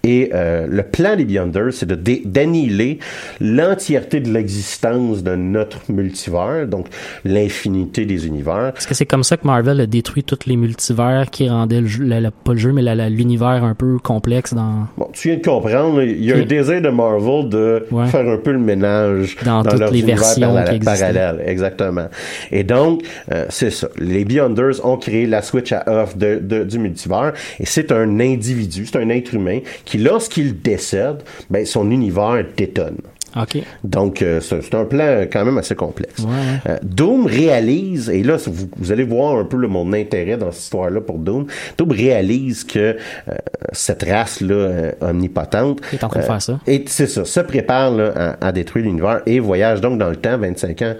[0.03, 1.95] Et euh, le plan des Beyonders, c'est de
[2.25, 2.99] d'annihiler
[3.39, 6.87] l'entièreté de l'existence de notre multivers, donc
[7.23, 8.73] l'infinité des univers.
[8.77, 11.87] Est-ce que c'est comme ça que Marvel a détruit tous les multivers qui rendaient le
[11.87, 14.87] jeu, la- la- pas le jeu, mais l'univers un peu complexe dans.
[14.97, 16.41] Bon, tu viens de comprendre, il y a Ok.
[16.41, 18.07] un désir de Marvel de Ouais.
[18.07, 21.43] faire un peu le ménage Dans toutes leurs les univers versions parallèles-.
[21.45, 22.07] Exactement.
[22.51, 23.87] Et donc, euh, c'est ça.
[23.97, 28.19] Les Beyonders ont créé la switch à off de, de- du multivers et c'est un
[28.19, 31.17] individu, c'est un être humain qui, lorsqu'il décède,
[31.49, 32.97] ben, son univers détonne.
[33.35, 33.63] OK.
[33.83, 36.23] Donc, euh, c'est un plan quand même assez complexe.
[36.67, 40.51] Euh, Doom réalise, et là, vous, vous, allez voir un peu le, mon intérêt dans
[40.51, 41.47] cette histoire-là pour Doom.
[41.77, 43.33] Doom réalise que euh,
[43.71, 45.81] cette race-là omnipotente...
[45.91, 46.59] est en train de faire ça.
[46.67, 50.15] Et c'est ça, se prépare là, à, à, détruire l'univers et voyage donc dans le
[50.15, 50.93] temps, 25 ans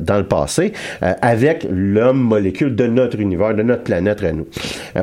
[0.00, 4.46] dans le passé, avec l'homme molécule de notre univers, de notre planète à nous.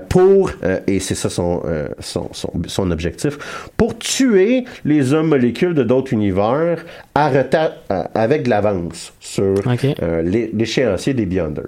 [0.07, 0.51] pour,
[0.87, 1.63] et c'est ça son,
[1.99, 3.37] son, son, son objectif,
[3.77, 6.85] pour tuer les hommes molécules de d'autres univers во-вторых,
[7.19, 7.71] à retard,
[8.15, 9.55] avec de l'avance sur
[10.01, 10.21] euh,
[10.53, 11.65] l'échéancier des Beyonders.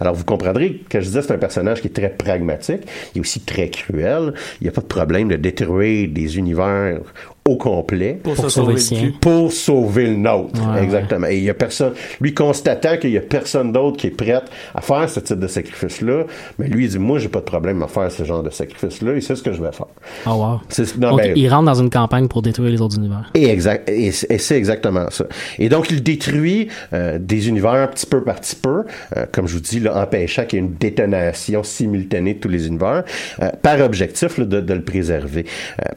[0.00, 2.80] Alors, vous comprendrez que je disais, c'est un personnage qui est très pragmatique,
[3.14, 4.32] il est aussi très cruel.
[4.60, 7.00] Il n'y a pas de problème de détruire des univers
[7.46, 10.60] au complet pour, pour sauver, le pour sauver le nôtre.
[10.80, 11.26] Exactement.
[11.26, 14.40] et il y a personne lui constatant qu'il y a personne d'autre qui est prêt
[14.74, 16.24] à faire ce type de sacrifice là
[16.58, 19.02] mais lui il dit moi j'ai pas de problème à faire ce genre de sacrifice
[19.02, 19.86] là et c'est ce que je vais faire.
[20.26, 20.60] Oh wow.
[20.96, 23.30] Donc ben, il rentre dans une campagne pour détruire les autres univers.
[23.34, 25.26] Et exact et, c'est exactement ça
[25.58, 28.84] et donc il détruit euh, des univers petit peu par petit peu
[29.16, 32.48] euh, comme je vous dis là empêchant qu'il y ait une détonation simultanée de tous
[32.48, 33.04] les univers
[33.42, 35.44] euh, par objectif là, de, de, le préserver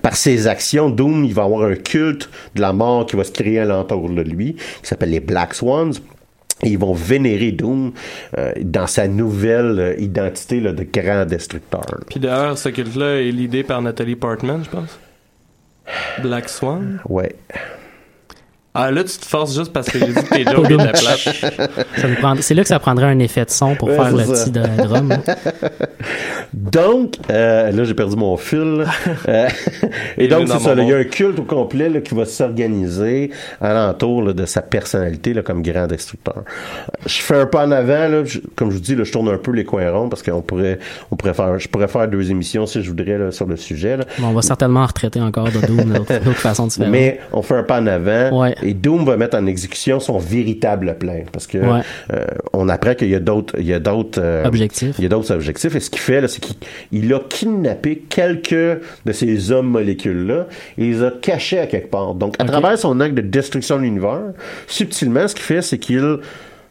[0.01, 3.31] par ses actions Doom il va avoir un culte de la mort qui va se
[3.31, 5.93] créer alentour de lui, qui s'appelle les Black Swans.
[6.63, 7.91] Et ils vont vénérer Doom
[8.35, 11.85] euh, dans sa nouvelle euh, identité là, de grand destructeur.
[12.09, 14.99] Puis d'ailleurs, ce culte-là est l'idée par Nathalie Portman, je pense.
[16.23, 16.99] Black Swan?
[17.07, 17.35] Ouais.
[18.78, 22.41] Ah, là, tu te forces juste parce que j'ai dit que tes jokes étaient plates.
[22.41, 25.13] C'est là que ça prendrait un effet de son pour faire le petit drum.
[26.53, 28.86] donc, euh, là, j'ai perdu mon fil.
[29.28, 29.49] Euh,
[30.17, 30.73] et donc, c'est ça.
[30.78, 34.61] Il y a un culte au complet là, qui va s'organiser alentour là, de sa
[34.61, 36.43] personnalité là, comme grand destructeur.
[37.05, 38.07] Je fais un pas en avant.
[38.07, 38.23] Là,
[38.55, 40.80] comme je vous dis, là, je tourne un peu les coins ronds parce qu'on pourrait,
[41.11, 43.97] on pourrait faire, je pourrais faire deux émissions si je voudrais là, sur le sujet.
[43.97, 44.05] Là.
[44.19, 46.91] Bon, on va certainement retraiter encore de Doom d'autres façons différentes.
[46.91, 48.39] Mais on fait un pas en avant.
[48.39, 52.93] Ouais et Doom va mettre en exécution son véritable plan parce que euh, on apprend
[52.95, 54.95] qu'il y a d'autres il y a d'autres euh, objectifs.
[54.97, 55.76] il y a d'autres objectifs.
[55.76, 60.47] Et ce qu'il fait là c'est qu'il a kidnappé quelques de ces hommes molécules là
[60.78, 62.15] et les a cachés à quelque part.
[62.15, 64.22] Donc à travers son acte de destruction de l'univers
[64.68, 66.20] subtilement ce qu'il fait c'est qu'il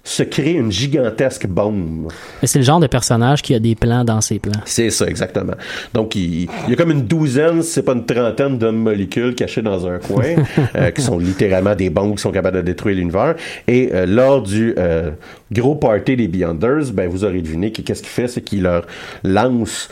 [0.07, 2.13] se crée une gigantesque bombe.
[2.41, 4.61] Mais c'est le genre de personnage qui a des plans dans ses plans.
[4.65, 5.55] C'est ça, exactement.
[5.95, 9.85] Donc, il, y a comme une douzaine, c'est pas une trentaine de molécules cachées dans
[9.89, 10.37] un coin,
[10.77, 13.35] euh, qui sont littéralement des bombes qui sont capables de détruire l'univers.
[13.67, 15.11] Et euh, lors du euh,
[15.51, 18.87] gros party des Beyonders, ben, vous aurez deviné qu'est-ce qu'il fait, c'est qu'il leur
[19.25, 19.89] lance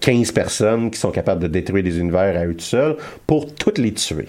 [0.00, 2.96] 15 personnes qui sont capables de détruire des univers à eux seuls
[3.26, 4.28] pour toutes les tuer.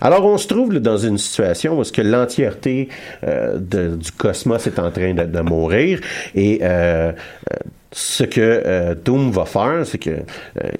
[0.00, 2.88] Alors, on se trouve dans une situation où est-ce que l'entièreté
[3.22, 6.00] du cosmos est en train de, mourir
[6.34, 7.56] et euh, euh,
[7.90, 10.10] ce que euh, Doom va faire, c'est que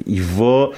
[0.06, 0.70] il va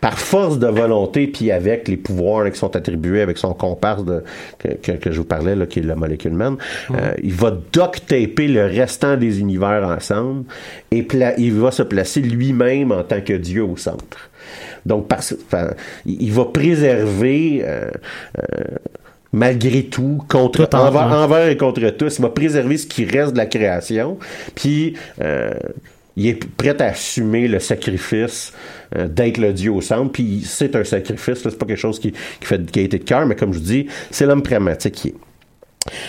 [0.00, 4.24] par force de volonté, puis avec les pouvoirs qui sont attribués avec son comparse de,
[4.58, 6.56] que, que, je vous parlais, là, qui est le Molecule Man,
[7.22, 10.44] il va duct-taper le restant des univers ensemble
[10.90, 11.06] et
[11.36, 14.30] il va se placer lui-même en tant que Dieu au centre.
[14.86, 15.20] Donc, par,
[16.06, 17.62] il va préserver
[19.32, 22.18] malgré tout, contre envers, et contre tous.
[22.18, 24.18] Il va préserver ce qui reste de la création.
[24.54, 25.52] Puis euh,
[26.16, 28.52] il est prêt à assumer le sacrifice
[28.96, 30.12] euh, d'être le Dieu au centre.
[30.12, 33.26] Puis c'est un sacrifice, c'est pas quelque chose qui, qui fait de gaieté de cœur,
[33.26, 35.14] mais comme je dis, c'est l'homme pragmatique qui est.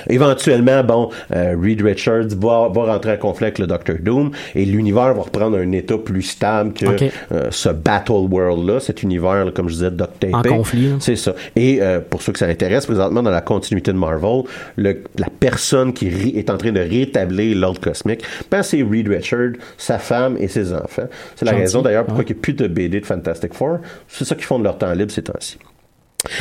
[0.09, 4.65] Éventuellement, bon, euh, Reed Richards va, va rentrer en conflit avec le Docteur Doom et
[4.65, 6.85] l'univers va reprendre un état plus stable que
[7.31, 10.93] euh, ce Battle World-là, cet univers, comme je disais, Doctor En conflit.
[10.99, 11.33] C'est ça.
[11.55, 14.43] Et euh, pour ceux que ça intéresse, présentement, dans la continuité de Marvel,
[14.75, 19.53] le, la personne qui est en train de rétablir l'ordre cosmique, ben, c'est Reed Richards,
[19.77, 21.07] sa femme et ses enfants.
[21.37, 23.79] C'est la raison d'ailleurs pourquoi il n'y a plus de BD de Fantastic Four.
[24.09, 25.57] C'est ça qu'ils font de leur temps libre ces temps-ci.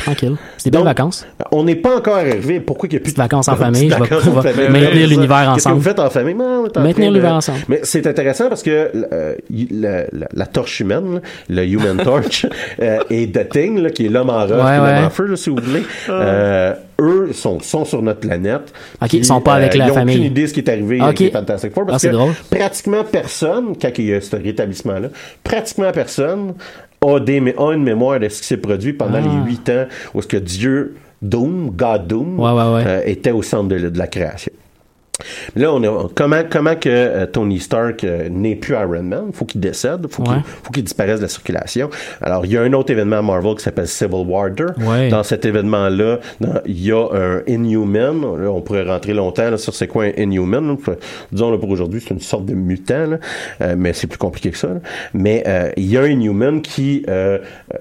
[0.03, 0.35] Tranquille.
[0.57, 1.25] C'est des belles vacances.
[1.51, 2.59] On n'est pas encore arrivé.
[2.59, 3.89] Pourquoi il n'y a plus de vacances en famille?
[3.89, 5.75] Je vais maintenir l'univers ensemble.
[5.75, 6.35] Que vous faites en famille?
[6.35, 7.59] maintenir l'univers ensemble.
[7.67, 9.35] Mais c'est intéressant parce que euh,
[9.71, 10.03] la,
[10.33, 12.45] la, torche humaine, le Human Torch,
[12.81, 15.49] euh, et The Thing, là, qui est l'homme en roche, ouais, l'homme en feu, si
[15.49, 18.73] vous voulez, euh, eux sont, sont sur notre planète.
[19.01, 20.15] OK, ils sont pas avec la famille.
[20.15, 21.85] Ils n'ont aucune idée de ce qui est arrivé avec les Fantastic Four.
[21.87, 22.33] Parce ah, que drôle.
[22.49, 25.07] pratiquement personne, quand il y a ce rétablissement-là,
[25.43, 26.53] pratiquement personne
[27.03, 29.43] a, des, a une mémoire de ce qui s'est produit pendant les ah.
[29.43, 34.05] huit ans où ce que Dieu Doom, God Doom, euh, était au centre de la
[34.05, 34.51] création.
[35.55, 39.31] Là, on est, comment, comment que euh, Tony Stark euh, n'est plus Iron Man?
[39.33, 41.89] Faut qu'il décède, faut qu'il faut qu'il disparaisse de la circulation.
[42.21, 44.65] Alors, il y a un autre événement à Marvel qui s'appelle Civil War 2.
[45.09, 46.19] Dans cet événement-là,
[46.65, 48.23] il y a un Inhuman.
[48.23, 50.77] on pourrait rentrer longtemps sur c'est quoi un Inhuman.
[51.31, 53.17] Disons, là, pour aujourd'hui, c'est une sorte de mutant,
[53.61, 54.69] euh, mais c'est plus compliqué que ça.
[55.13, 55.43] Mais
[55.77, 57.05] il y a un Inhuman qui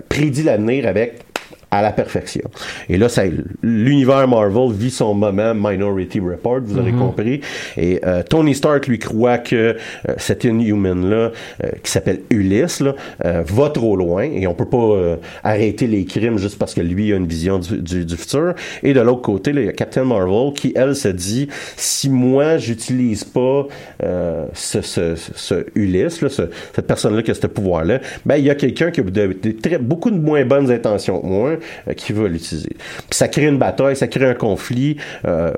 [0.09, 1.30] prédit l'avenir avec
[1.71, 2.43] à la perfection.
[2.89, 3.23] Et là, ça,
[3.63, 6.99] l'univers Marvel vit son moment Minority Report, vous avez Mhm.
[6.99, 7.41] compris.
[7.77, 9.75] Et euh, Tony Stark lui croit que euh,
[10.17, 11.17] cet Inhuman-là,
[11.65, 12.95] euh, qui s'appelle Ulysse, là,
[13.25, 16.81] euh, va trop loin et on peut pas euh, arrêter les crimes juste parce que
[16.81, 18.55] lui a une vision du, du, du futur.
[18.83, 22.11] Et de l'autre côté, là, il y a Captain Marvel qui, elle, se dit, si
[22.11, 23.67] moi, j'utilise pas
[24.03, 28.45] euh, ce, ce, ce Ulysse, là, ce- cette personne-là qui a ce pouvoir-là, ben, il
[28.45, 31.53] y a quelqu'un qui a de- de très- beaucoup de moins bonnes intentions que moi
[31.97, 32.71] qui va l'utiliser.
[32.77, 34.97] Puis ça crée une bataille, ça crée un conflit.
[35.27, 35.53] Euh,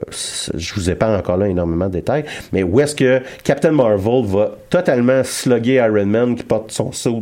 [0.55, 4.53] je vous épargne encore là énormément de détails, mais où est-ce que Captain Marvel va
[4.71, 7.13] totalement slugger Iron Man qui porte son suit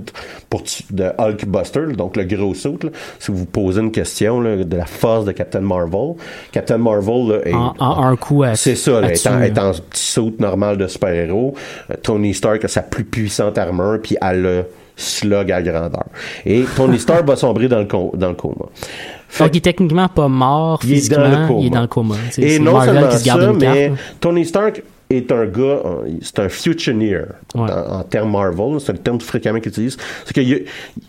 [0.49, 2.79] pour de Hulkbuster, donc le gros suit.
[2.83, 2.91] là.
[3.19, 6.15] Si vous vous posez une question là, de la force de Captain Marvel,
[6.53, 9.47] Captain Marvel là, est, En, en un coup c'est ça, là, est, en, tuer.
[9.47, 11.55] est en petit saut normal de super-héros.
[11.91, 14.65] Euh, Tony Stark a sa plus puissante armure, puis elle le
[15.01, 16.05] slug à grandeur.
[16.47, 18.67] Et Tony Stark va sombrer dans le, co- dans le coma.
[19.29, 21.61] Fait Donc, il est techniquement pas mort il est physiquement, dans le coma.
[21.61, 22.15] il est dans le coma.
[22.39, 23.93] Et non Marvel seulement qui se garde ça, mais.
[24.21, 25.81] Tony Stark est un gars,
[26.23, 26.49] c'est un
[27.55, 27.69] Ouais.
[27.71, 29.97] en, en termes Marvel, c'est le terme fréquemment qu'il utilise.
[30.25, 30.65] C'est qu'il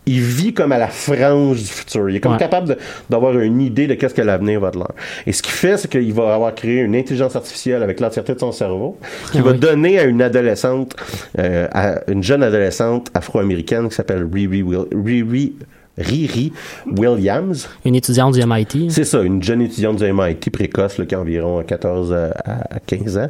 [0.08, 2.10] il vit comme à la frange du futur.
[2.10, 2.38] Il est comme Ouais.
[2.39, 2.78] capable
[3.10, 4.91] d'avoir une idée de qu'est-ce que l'avenir va de l'air.
[5.28, 8.39] Et ce qu'il fait, c'est qu'il va avoir créé une intelligence artificielle avec l'entièreté de
[8.39, 8.97] son cerveau,
[9.32, 9.60] qui Ah va oui.
[9.60, 10.95] donner à une adolescente,
[11.39, 15.54] euh, à une jeune adolescente afro-américaine qui s'appelle Riri, Will- Riri,
[15.98, 16.52] Riri
[16.98, 17.70] Williams.
[17.86, 18.89] Une étudiante du MIT.
[18.89, 22.80] C'est ça, une jeune étudiante du MIT précoce, là, qui a environ 14 à, à
[22.86, 23.30] 15 ans,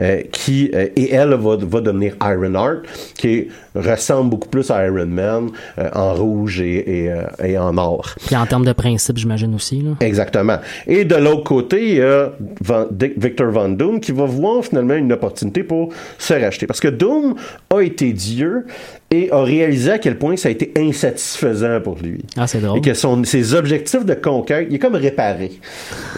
[0.00, 2.82] euh, qui, euh, et elle va, va devenir Ironheart,
[3.16, 5.48] qui ressemble beaucoup plus à Iron Man,
[5.78, 8.14] euh, en rouge et, et, euh, et en or.
[8.26, 9.80] Puis en termes de principe, j'imagine aussi.
[9.80, 9.92] Là.
[10.00, 10.58] Exactement.
[10.86, 12.86] Et de l'autre côté, il y a Van-
[13.16, 15.88] Victor Van Doom qui va voir finalement une opportunité pour
[16.18, 16.66] se racheter.
[16.66, 17.34] Parce que Doom
[17.74, 18.66] a été Dieu
[19.12, 22.18] et a réalisé à quel point ça a été insatisfaisant pour lui.
[22.36, 22.78] Ah, c'est drôle.
[22.78, 25.52] Et que son, ses objectifs de conquête, il est comme réparé.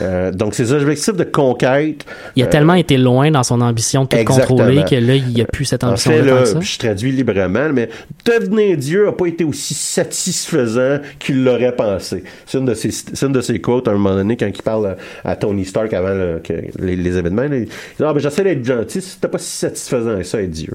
[0.00, 2.04] Euh, donc ses objectifs de conquête...
[2.36, 4.58] Il a euh, tellement été loin dans son ambition de tout Exactement.
[4.58, 6.60] contrôler que là, il n'y a plus cette en fait, là, que ça.
[6.60, 7.88] je traduis librement, mais
[8.24, 12.22] devenir Dieu n'a pas été aussi satisfaisant qu'il l'aurait pensé.
[12.46, 12.90] C'est une de ses,
[13.22, 15.92] une de ses quotes à un moment donné quand il parle à, à Tony Stark
[15.92, 17.42] avant le- que les, les événements.
[17.42, 17.70] là, il dit
[18.00, 20.72] ah, ben, j'essaie d'être gentil, c'était pas si satisfaisant que ça être Dieu.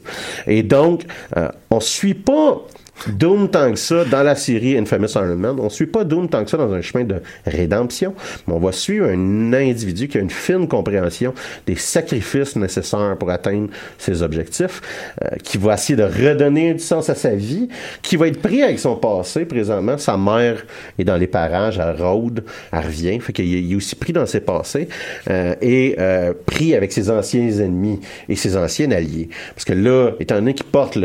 [0.48, 1.04] Et donc,
[1.38, 2.62] euh, on suit pas
[3.08, 5.56] Doom tant que ça dans la série Infamous Iron Man.
[5.60, 8.14] On suit pas Doom tant que ça dans un chemin de rédemption,
[8.48, 11.34] mais on va suivre un individu qui a une fine compréhension
[11.66, 14.82] des sacrifices nécessaires pour atteindre ses objectifs,
[15.24, 17.70] euh, qui va essayer de redonner du sens à sa vie,
[18.02, 19.98] qui va être pris avec son passé présentement.
[19.98, 20.66] Sa mère
[20.98, 24.42] est dans les parages, elle rôde, elle revient, fait qu'il est- aussi pris dans ses
[24.42, 24.90] passés
[25.30, 29.30] euh, et euh, pris avec ses anciens ennemis et ses anciens alliés.
[29.56, 30.98] Parce que là, étant donné qu'il porte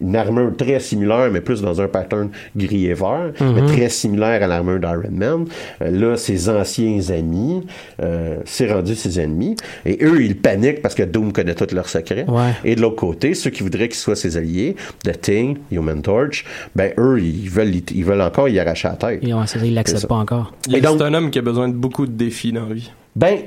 [0.00, 4.42] une armure très similaire, mais plus dans un pattern gris et vert, mais très similaire
[4.42, 5.44] à l'armure d'Iron Man,
[5.82, 7.66] euh, là, ses anciens amis,
[8.02, 11.88] euh, c'est rendu ses ennemis, et eux, ils paniquent parce que Doom connaît tous leurs
[11.88, 12.24] secrets.
[12.28, 12.52] Ouais.
[12.64, 16.44] Et de l'autre côté, ceux qui voudraient qu'ils soient ses alliés, The Thing, Human Torch,
[16.74, 19.20] ben eux, ils veulent, ils veulent encore y arracher la tête.
[19.22, 20.08] Et ouais, c'est ça, il C'est l'accepte ça.
[20.08, 20.52] pas encore.
[20.68, 22.74] Il Et donc- c'est un homme qui a besoin de beaucoup de défis dans la
[22.74, 22.90] vie.
[23.14, 23.38] Ben,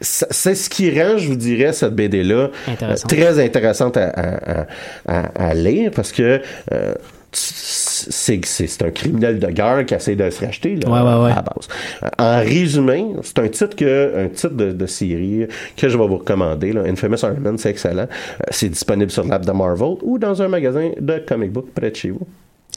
[0.00, 3.06] c'est ce qui rend, je vous dirais, cette BD-là Intéressant.
[3.12, 4.66] euh, très intéressante à, à- à-
[5.06, 6.40] à- à lire parce que
[6.72, 6.94] euh,
[7.32, 11.24] c'est c'est- c'est un criminel de guerre qui essaie de se racheter là, Ouais, ouais,
[11.24, 11.32] ouais.
[11.32, 11.68] à la base.
[12.02, 16.06] Euh, En résumé, c'est un titre que un titre de, de série que je vais
[16.06, 16.72] vous recommander.
[16.72, 16.82] Là.
[16.86, 18.06] Infamous Iron Man, c'est excellent.
[18.50, 21.96] C'est disponible sur l'app de Marvel ou dans un magasin de comic book près de
[21.96, 22.26] chez vous.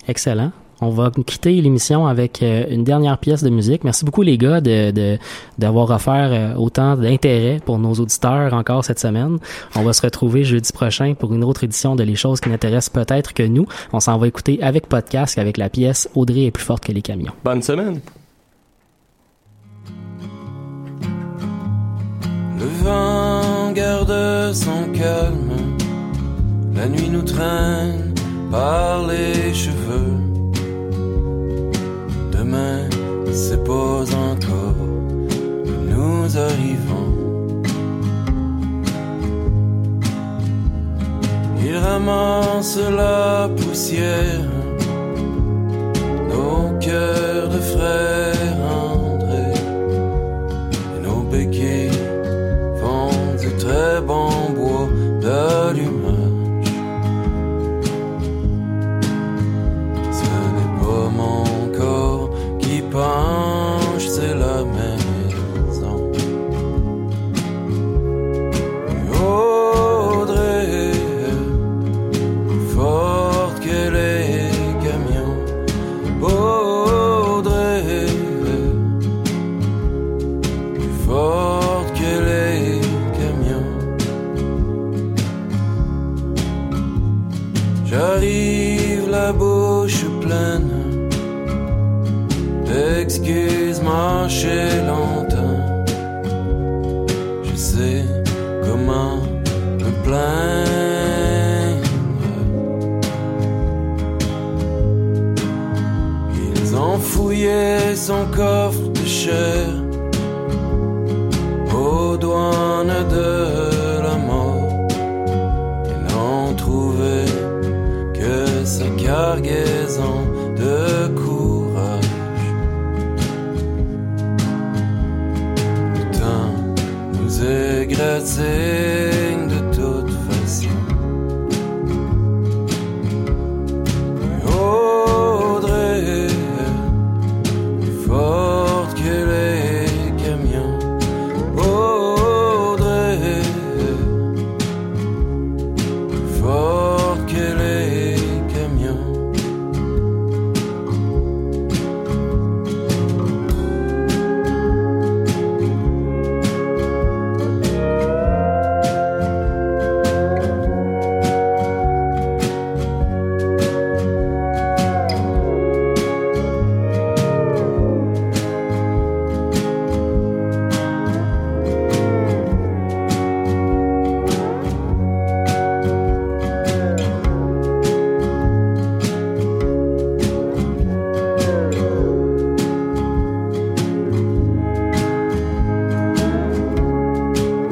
[0.07, 0.51] Excellent.
[0.82, 3.84] On va quitter l'émission avec euh, une dernière pièce de musique.
[3.84, 5.17] Merci beaucoup les gars de de-
[5.57, 9.38] d'avoir offert euh, autant d'intérêt pour nos auditeurs encore cette semaine.
[9.75, 12.89] On va se retrouver jeudi prochain pour une autre édition de Les choses qui n'intéressent
[12.93, 13.65] peut-être que nous.
[13.91, 17.01] On s'en va écouter avec podcast avec la pièce Audrey est plus forte que les
[17.01, 17.34] camions.
[17.43, 17.99] Bonne semaine.
[22.57, 25.51] Le vent garde son calme,
[26.75, 28.13] la nuit nous traîne
[28.51, 30.17] par les cheveux.
[32.39, 32.87] Demain,
[33.33, 34.85] c'est pas encore,
[35.91, 37.11] nous arrivons.
[41.61, 44.47] Il ramasse la poussière,
[46.29, 48.38] nos cœurs de frères
[76.20, 76.59] plus